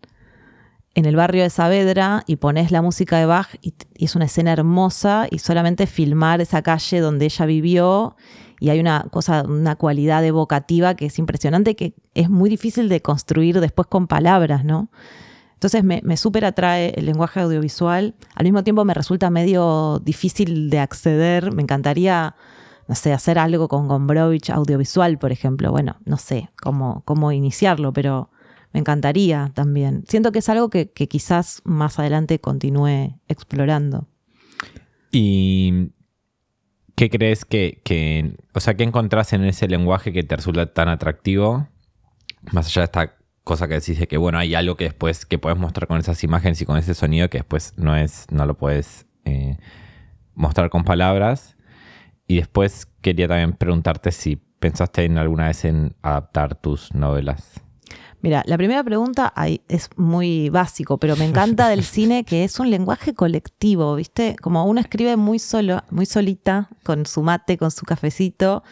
en 0.95 1.07
el 1.07 1.17
barrio 1.17 1.43
de 1.43 1.51
Saavedra 1.51 2.23
y 2.27 2.37
pones 2.37 2.71
la 2.71 2.83
música 2.83 3.19
de 3.19 3.27
Bach 3.27 3.49
y, 3.61 3.75
es 3.97 4.15
una 4.15 4.27
escena 4.27 4.53
hermosa 4.53 5.27
y 5.31 5.39
solamente 5.39 5.87
filmar 5.87 6.41
esa 6.41 6.63
calle 6.63 7.01
donde 7.01 7.25
ella 7.25 7.47
vivió 7.47 8.17
y 8.61 8.71
hay 8.71 8.81
una 8.81 9.07
cosa, 9.11 9.43
una 9.43 9.77
cualidad 9.77 10.25
evocativa 10.25 10.95
que 10.95 11.07
es 11.07 11.19
impresionante 11.19 11.75
que 11.75 11.95
es 12.15 12.31
muy 12.31 12.49
difícil 12.49 12.89
de 12.89 13.03
construir 13.03 13.61
después 13.61 13.89
con 13.89 14.07
palabras, 14.07 14.65
¿no? 14.65 14.89
Entonces 15.55 15.83
me, 15.83 16.01
me 16.05 16.17
súper 16.17 16.45
atrae 16.45 16.93
el 16.97 17.07
lenguaje 17.07 17.41
audiovisual, 17.41 18.15
al 18.35 18.45
mismo 18.45 18.63
tiempo 18.63 18.85
me 18.85 18.95
resulta 18.95 19.31
medio 19.31 19.99
difícil 20.05 20.71
de 20.71 20.79
acceder, 20.79 21.53
me 21.53 21.63
encantaría, 21.63 22.37
no 22.87 22.95
sé, 22.95 23.13
hacer 23.13 23.39
algo 23.39 23.67
con 23.67 23.89
Gombrowicz 23.89 24.51
audiovisual, 24.51 25.19
por 25.19 25.33
ejemplo, 25.33 25.71
bueno, 25.71 25.97
no 26.05 26.19
sé 26.19 26.51
cómo, 26.63 27.03
cómo 27.07 27.33
iniciarlo, 27.33 27.93
pero 27.93 28.31
me 28.75 28.81
encantaría 28.81 29.53
también. 29.55 30.05
Siento 30.09 30.33
que 30.33 30.41
es 30.41 30.49
algo 30.49 30.69
que, 30.69 30.89
quizás 30.89 31.63
más 31.65 32.01
adelante 32.01 32.41
continúe 32.41 33.21
explorando. 33.29 34.09
¿Y 35.13 35.93
qué 36.97 37.09
crees 37.09 37.45
que, 37.45 38.37
o 38.53 38.59
sea, 38.59 38.75
qué 38.75 38.83
encontrás 38.83 39.33
en 39.33 39.45
ese 39.45 39.69
lenguaje 39.69 40.13
que 40.13 40.25
te 40.25 40.35
resulta 40.35 40.73
tan 40.73 40.89
atractivo? 40.89 41.69
Más 42.51 42.67
allá 42.67 42.83
de 42.83 42.87
esta 42.87 43.17
cosa 43.45 43.69
que 43.69 43.75
decís 43.75 44.01
de 44.01 44.09
que, 44.09 44.17
bueno, 44.17 44.39
hay 44.39 44.57
algo 44.57 44.77
que 44.77 44.85
después, 44.85 45.25
que 45.25 45.39
puedes 45.39 45.57
mostrar 45.59 45.87
con 45.87 45.99
esas 45.99 46.25
imágenes 46.25 46.61
y 46.61 46.67
con 46.67 46.77
ese 46.77 46.95
sonido 46.95 47.31
que 47.31 47.39
después 47.39 47.75
no 47.77 47.97
es, 47.97 48.27
no 48.33 48.45
lo 48.45 48.57
puedes 48.59 49.07
eh, 49.25 49.57
mostrar 50.35 50.69
con 50.69 50.83
palabras. 50.83 51.57
Y 52.27 52.39
después 52.39 52.87
quería 53.03 53.29
también 53.29 53.53
preguntarte 53.53 54.11
si 54.11 54.35
pensaste 54.35 55.05
en 55.05 55.17
alguna 55.17 55.47
vez 55.47 55.65
en 55.65 55.95
adaptar 56.03 56.57
tus 56.57 56.93
novelas. 56.93 57.64
Mira, 58.25 58.43
la 58.47 58.57
primera 58.57 58.83
pregunta 58.83 59.35
es 59.69 59.91
muy 59.97 60.49
básico, 60.49 60.97
pero 60.97 61.15
me 61.15 61.27
encanta 61.27 61.69
del 61.69 61.85
cine 61.85 62.25
que 62.25 62.43
es 62.45 62.59
un 62.59 62.71
lenguaje 62.71 63.13
colectivo, 63.13 63.97
¿viste? 63.97 64.35
Como 64.41 64.65
uno 64.65 64.81
escribe 64.81 65.19
muy 65.19 65.39
solo, 65.39 65.83
muy 65.91 66.07
solita, 66.07 66.71
con 66.85 67.05
su 67.05 67.23
mate, 67.23 67.59
con 67.59 67.71
su 67.71 67.85
cafecito. 67.85 68.63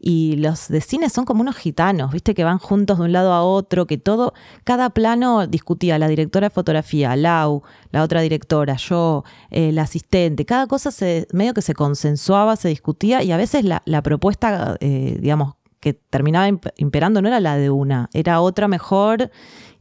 Y 0.00 0.34
los 0.38 0.66
de 0.66 0.80
cine 0.80 1.08
son 1.08 1.24
como 1.24 1.40
unos 1.40 1.54
gitanos, 1.54 2.10
¿viste? 2.10 2.34
Que 2.34 2.42
van 2.42 2.58
juntos 2.58 2.98
de 2.98 3.04
un 3.04 3.12
lado 3.12 3.32
a 3.32 3.44
otro, 3.44 3.86
que 3.86 3.96
todo, 3.96 4.34
cada 4.64 4.90
plano 4.90 5.46
discutía 5.46 5.96
la 5.96 6.08
directora 6.08 6.48
de 6.48 6.50
fotografía, 6.50 7.14
Lau, 7.14 7.62
la 7.92 8.02
otra 8.02 8.22
directora, 8.22 8.74
yo, 8.74 9.22
el 9.50 9.78
asistente, 9.78 10.44
cada 10.46 10.66
cosa 10.66 10.90
se, 10.90 11.28
medio 11.32 11.54
que 11.54 11.62
se 11.62 11.74
consensuaba, 11.74 12.56
se 12.56 12.66
discutía 12.68 13.22
y 13.22 13.30
a 13.30 13.36
veces 13.36 13.64
la, 13.64 14.02
propuesta, 14.02 14.76
eh, 14.80 15.16
digamos, 15.20 15.59
que 15.80 15.94
terminaba 15.94 16.46
imperando 16.76 17.22
no 17.22 17.28
era 17.28 17.40
la 17.40 17.56
de 17.56 17.70
una, 17.70 18.10
era 18.12 18.40
otra 18.40 18.68
mejor 18.68 19.30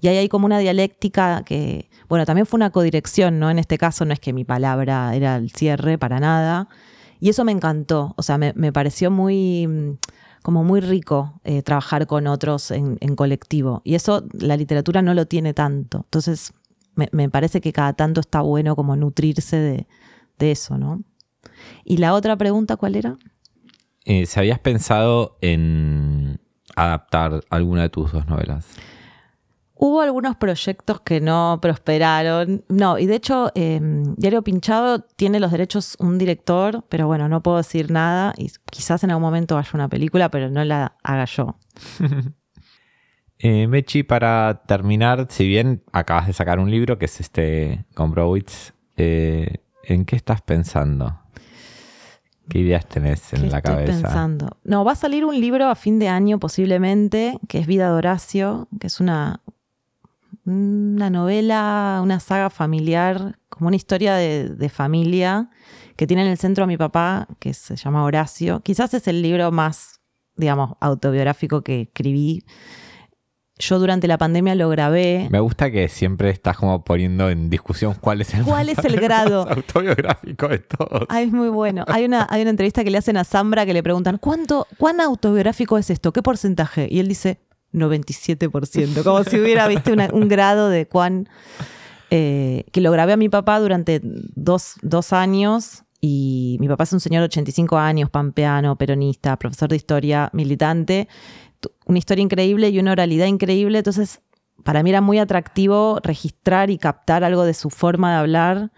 y 0.01 0.07
ahí 0.07 0.17
hay 0.17 0.29
como 0.29 0.45
una 0.45 0.59
dialéctica 0.59 1.43
que, 1.43 1.89
bueno, 2.07 2.25
también 2.25 2.45
fue 2.45 2.57
una 2.57 2.69
codirección, 2.69 3.37
¿no? 3.37 3.51
En 3.51 3.59
este 3.59 3.77
caso 3.77 4.05
no 4.05 4.13
es 4.13 4.19
que 4.19 4.31
mi 4.31 4.45
palabra 4.45 5.13
era 5.13 5.35
el 5.35 5.51
cierre 5.51 5.97
para 5.97 6.19
nada 6.21 6.69
y 7.19 7.29
eso 7.29 7.43
me 7.43 7.51
encantó, 7.51 8.13
o 8.15 8.23
sea, 8.23 8.37
me, 8.37 8.71
pareció 8.71 9.11
muy 9.11 9.97
como 10.41 10.63
muy 10.63 10.79
rico 10.79 11.41
eh, 11.43 11.61
trabajar 11.63 12.07
con 12.07 12.27
otros 12.27 12.71
en, 12.71 12.97
colectivo 13.17 13.81
y 13.83 13.95
eso 13.95 14.23
la 14.31 14.55
literatura 14.55 15.01
no 15.01 15.13
lo 15.13 15.25
tiene 15.25 15.53
tanto, 15.53 15.99
entonces 16.05 16.53
me, 16.95 17.29
parece 17.29 17.61
que 17.61 17.73
cada 17.73 17.93
tanto 17.93 18.21
está 18.21 18.41
bueno 18.41 18.75
como 18.75 18.95
nutrirse 18.95 19.57
de, 19.57 19.87
de 20.37 20.51
eso, 20.51 20.77
¿no? 20.77 21.01
Y 21.83 21.97
la 21.97 22.13
otra 22.13 22.37
pregunta, 22.37 22.77
¿cuál 22.77 22.95
era? 22.95 23.17
Eh, 24.09 24.25
¿Se 24.25 24.39
habías 24.39 24.57
pensado 24.57 25.37
en 25.39 26.39
adaptar 26.75 27.41
alguna 27.51 27.83
de 27.83 27.89
tus 27.89 28.11
dos 28.11 28.27
novelas? 28.27 28.65
Hubo 29.75 30.01
algunos 30.01 30.35
proyectos 30.35 31.01
que 31.01 31.21
no 31.21 31.59
prosperaron. 31.61 32.65
No, 32.69 32.97
y 32.97 33.05
de 33.05 33.13
hecho, 33.13 33.51
em, 33.53 34.15
Diario 34.15 34.41
Pinchado 34.41 35.01
tiene 35.01 35.39
los 35.39 35.51
derechos 35.51 35.95
un 35.99 36.17
director, 36.17 36.83
pero 36.89 37.05
bueno, 37.05 37.29
no 37.29 37.43
puedo 37.43 37.57
decir 37.57 37.91
nada. 37.91 38.33
Y 38.35 38.51
quizás 38.71 39.03
en 39.03 39.11
algún 39.11 39.21
momento 39.21 39.59
haya 39.59 39.69
una 39.75 39.87
película, 39.87 40.31
pero 40.31 40.49
no 40.49 40.65
la 40.65 40.97
haga 41.03 41.25
yo. 41.25 41.59
eh, 43.37 43.67
Mechi, 43.67 44.01
para 44.01 44.63
terminar, 44.65 45.27
si 45.29 45.45
bien 45.45 45.83
acabas 45.91 46.25
de 46.25 46.33
sacar 46.33 46.57
un 46.57 46.71
libro 46.71 46.97
que 46.97 47.05
es 47.05 47.19
este 47.19 47.85
con 47.93 48.09
Browitz, 48.09 48.73
eh, 48.97 49.57
¿en 49.83 50.05
qué 50.05 50.15
estás 50.15 50.41
pensando? 50.41 51.19
¿Qué 52.49 52.59
ideas 52.59 52.87
tenés 52.87 53.31
en 53.33 53.51
la 53.51 53.61
cabeza? 53.61 54.01
pensando? 54.01 54.57
No, 54.63 54.83
va 54.83 54.93
a 54.93 54.95
salir 54.95 55.23
un 55.23 55.39
libro 55.39 55.67
a 55.67 55.75
fin 55.75 55.99
de 55.99 56.07
año 56.07 56.39
posiblemente, 56.39 57.37
que 57.47 57.59
es 57.59 57.67
Vida 57.67 57.85
de 57.85 57.93
Horacio, 57.93 58.67
que 58.79 58.87
es 58.87 58.99
una, 58.99 59.41
una 60.45 61.09
novela, 61.09 61.99
una 62.01 62.19
saga 62.19 62.49
familiar, 62.49 63.37
como 63.49 63.67
una 63.67 63.75
historia 63.75 64.15
de, 64.15 64.49
de 64.49 64.69
familia 64.69 65.49
que 65.95 66.07
tiene 66.07 66.23
en 66.23 66.29
el 66.29 66.37
centro 66.37 66.63
a 66.63 66.67
mi 66.67 66.77
papá, 66.77 67.27
que 67.39 67.53
se 67.53 67.75
llama 67.75 68.03
Horacio. 68.03 68.61
Quizás 68.61 68.93
es 68.93 69.07
el 69.07 69.21
libro 69.21 69.51
más, 69.51 69.99
digamos, 70.35 70.75
autobiográfico 70.79 71.61
que 71.61 71.81
escribí 71.81 72.43
yo 73.59 73.77
durante 73.77 74.07
la 74.07 74.17
pandemia 74.17 74.55
lo 74.55 74.69
grabé. 74.69 75.27
Me 75.29 75.41
gusta 75.41 75.69
que 75.69 75.89
siempre 75.89 76.29
estás 76.29 76.57
como 76.57 76.83
poniendo 76.83 77.29
en 77.29 77.49
discusión 77.49 77.93
cuál 77.99 78.21
es 78.21 78.33
el, 78.33 78.43
¿Cuál 78.43 78.69
es 78.69 78.79
el 78.79 78.99
grado 78.99 79.47
autobiográfico 79.49 80.47
de 80.47 80.59
todos. 80.59 81.05
Ah, 81.09 81.21
es 81.21 81.31
muy 81.31 81.49
bueno. 81.49 81.83
Hay 81.87 82.05
una, 82.05 82.25
hay 82.29 82.41
una 82.41 82.51
entrevista 82.51 82.85
que 82.85 82.89
le 82.89 82.97
hacen 82.97 83.17
a 83.17 83.25
Zambra 83.25 83.65
que 83.65 83.73
le 83.73 83.83
preguntan, 83.83 84.17
¿cuánto, 84.17 84.65
¿cuán 84.77 85.01
autobiográfico 85.01 85.77
es 85.77 85.89
esto? 85.89 86.13
¿Qué 86.13 86.23
porcentaje? 86.23 86.87
Y 86.89 86.99
él 86.99 87.09
dice, 87.09 87.39
97%, 87.73 89.03
como 89.03 89.23
si 89.25 89.39
hubiera 89.39 89.67
visto 89.67 89.91
un 90.13 90.27
grado 90.27 90.69
de 90.69 90.87
cuán... 90.87 91.27
Eh, 92.11 92.65
que 92.71 92.81
lo 92.81 92.91
grabé 92.91 93.13
a 93.13 93.17
mi 93.17 93.29
papá 93.29 93.59
durante 93.59 94.01
dos, 94.01 94.77
dos 94.81 95.13
años 95.13 95.83
y 96.01 96.57
mi 96.59 96.67
papá 96.67 96.85
es 96.85 96.93
un 96.93 96.99
señor 96.99 97.21
de 97.21 97.25
85 97.25 97.77
años, 97.77 98.09
pampeano, 98.09 98.75
peronista, 98.77 99.37
profesor 99.37 99.69
de 99.69 99.75
historia, 99.75 100.29
militante, 100.33 101.07
una 101.85 101.97
historia 101.97 102.23
increíble 102.23 102.69
y 102.69 102.79
una 102.79 102.91
oralidad 102.91 103.25
increíble, 103.25 103.79
entonces 103.79 104.21
para 104.63 104.83
mí 104.83 104.89
era 104.89 105.01
muy 105.01 105.19
atractivo 105.19 105.99
registrar 106.03 106.69
y 106.69 106.77
captar 106.77 107.23
algo 107.23 107.43
de 107.43 107.53
su 107.53 107.69
forma 107.69 108.11
de 108.11 108.17
hablar. 108.19 108.71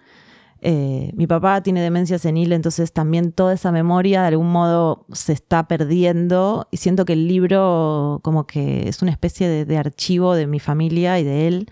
Eh, 0.63 1.12
mi 1.15 1.26
papá 1.26 1.62
tiene 1.63 1.82
demencia 1.82 2.20
senil, 2.20 2.54
entonces 2.54 2.94
también 2.94 3.32
toda 3.32 3.54
esa 3.54 3.72
memoria 3.72 4.22
de 4.22 4.28
algún 4.28 4.52
modo 4.52 5.08
se 5.12 5.34
está 5.34 5.67
perdiendo 5.67 6.67
y 6.70 6.78
siento 6.78 7.04
que 7.04 7.13
el 7.13 7.28
libro 7.28 8.20
como 8.24 8.46
que 8.46 8.88
es 8.88 9.02
una 9.02 9.12
especie 9.12 9.65
de, 9.65 9.78
archivo 9.78 10.36
de 10.36 10.46
mi 10.46 10.60
familia 10.60 11.20
y 11.20 11.24
de 11.24 11.48
él. 11.48 11.72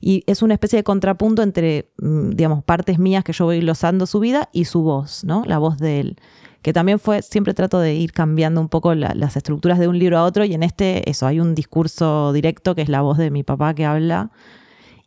Y 0.00 0.24
es 0.26 0.42
una 0.42 0.54
especie 0.54 0.78
de 0.78 0.82
contrapunto 0.82 1.42
entre, 1.42 1.92
mm, 1.98 2.30
digamos, 2.30 2.64
partes 2.64 2.98
mías 2.98 3.22
que 3.22 3.32
yo 3.32 3.44
voy 3.44 3.60
glosando 3.60 4.06
su 4.06 4.18
vida 4.18 4.48
y 4.52 4.64
su 4.64 4.82
voz, 4.82 5.22
¿no? 5.24 5.44
La 5.46 5.58
voz 5.58 5.78
de 5.78 6.00
él. 6.00 6.16
Que 6.62 6.72
también 6.72 6.98
fue, 6.98 7.22
siempre 7.22 7.54
trato 7.54 7.80
de 7.80 7.94
ir 7.94 8.12
cambiando 8.12 8.60
un 8.60 8.68
poco 8.68 8.94
las 8.94 9.36
estructuras 9.36 9.78
de 9.78 9.88
un 9.88 9.98
libro 9.98 10.18
a 10.18 10.24
otro 10.24 10.44
y 10.44 10.54
en 10.54 10.62
este, 10.62 11.08
eso, 11.10 11.26
hay 11.26 11.40
un 11.40 11.54
discurso 11.54 12.32
directo 12.32 12.74
que 12.74 12.82
es 12.82 12.88
la 12.88 13.00
voz 13.00 13.18
de 13.18 13.30
mi 13.30 13.42
papá 13.42 13.74
que 13.74 13.84
habla. 13.84 14.30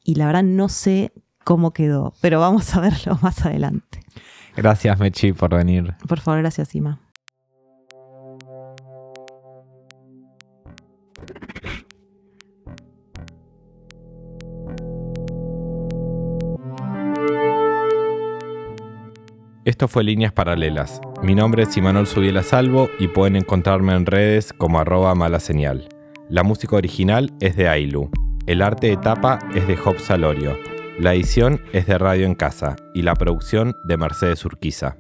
Y 0.04 0.16
la 0.16 0.28
verdad 0.28 0.44
no 0.44 0.70
sé 0.70 1.14
cómo 1.44 1.72
quedó, 1.72 2.14
pero 2.22 2.40
vamos 2.40 2.76
a 2.76 2.80
verlo 2.82 3.18
más 3.22 3.46
adelante. 3.46 4.02
Gracias, 4.56 5.00
Mechi, 5.00 5.34
por 5.34 5.56
venir. 5.56 5.96
Por 6.08 6.20
favor, 6.20 6.42
gracias, 6.42 6.76
Ima. 6.76 7.05
Esto 19.66 19.88
fue 19.88 20.04
Líneas 20.04 20.32
Paralelas. 20.32 21.02
Mi 21.24 21.34
nombre 21.34 21.64
es 21.64 21.76
Imanol 21.76 22.06
Subiela 22.06 22.44
Salvo 22.44 22.88
y 23.00 23.08
pueden 23.08 23.36
encontrarme 23.36 23.96
en 23.96 24.06
redes 24.06 24.54
como 24.54 24.80
arroba 24.80 25.16
mala 25.16 25.40
señal. 25.40 25.90
La 26.30 26.44
música 26.44 26.76
original 26.76 27.34
es 27.40 27.56
de 27.56 27.68
Ailu. 27.68 28.12
El 28.46 28.62
arte 28.62 28.90
de 28.90 28.98
tapa 28.98 29.40
es 29.56 29.68
de 29.68 29.76
Job 29.76 29.98
Salorio. 29.98 30.56
La 31.00 31.16
edición 31.16 31.62
es 31.74 31.88
de 31.88 31.98
Radio 31.98 32.28
en 32.28 32.36
Casa 32.36 32.76
y 32.94 33.02
la 33.02 33.16
producción 33.16 33.76
de 33.86 33.98
Mercedes 33.98 34.46
Urquiza. 34.46 34.98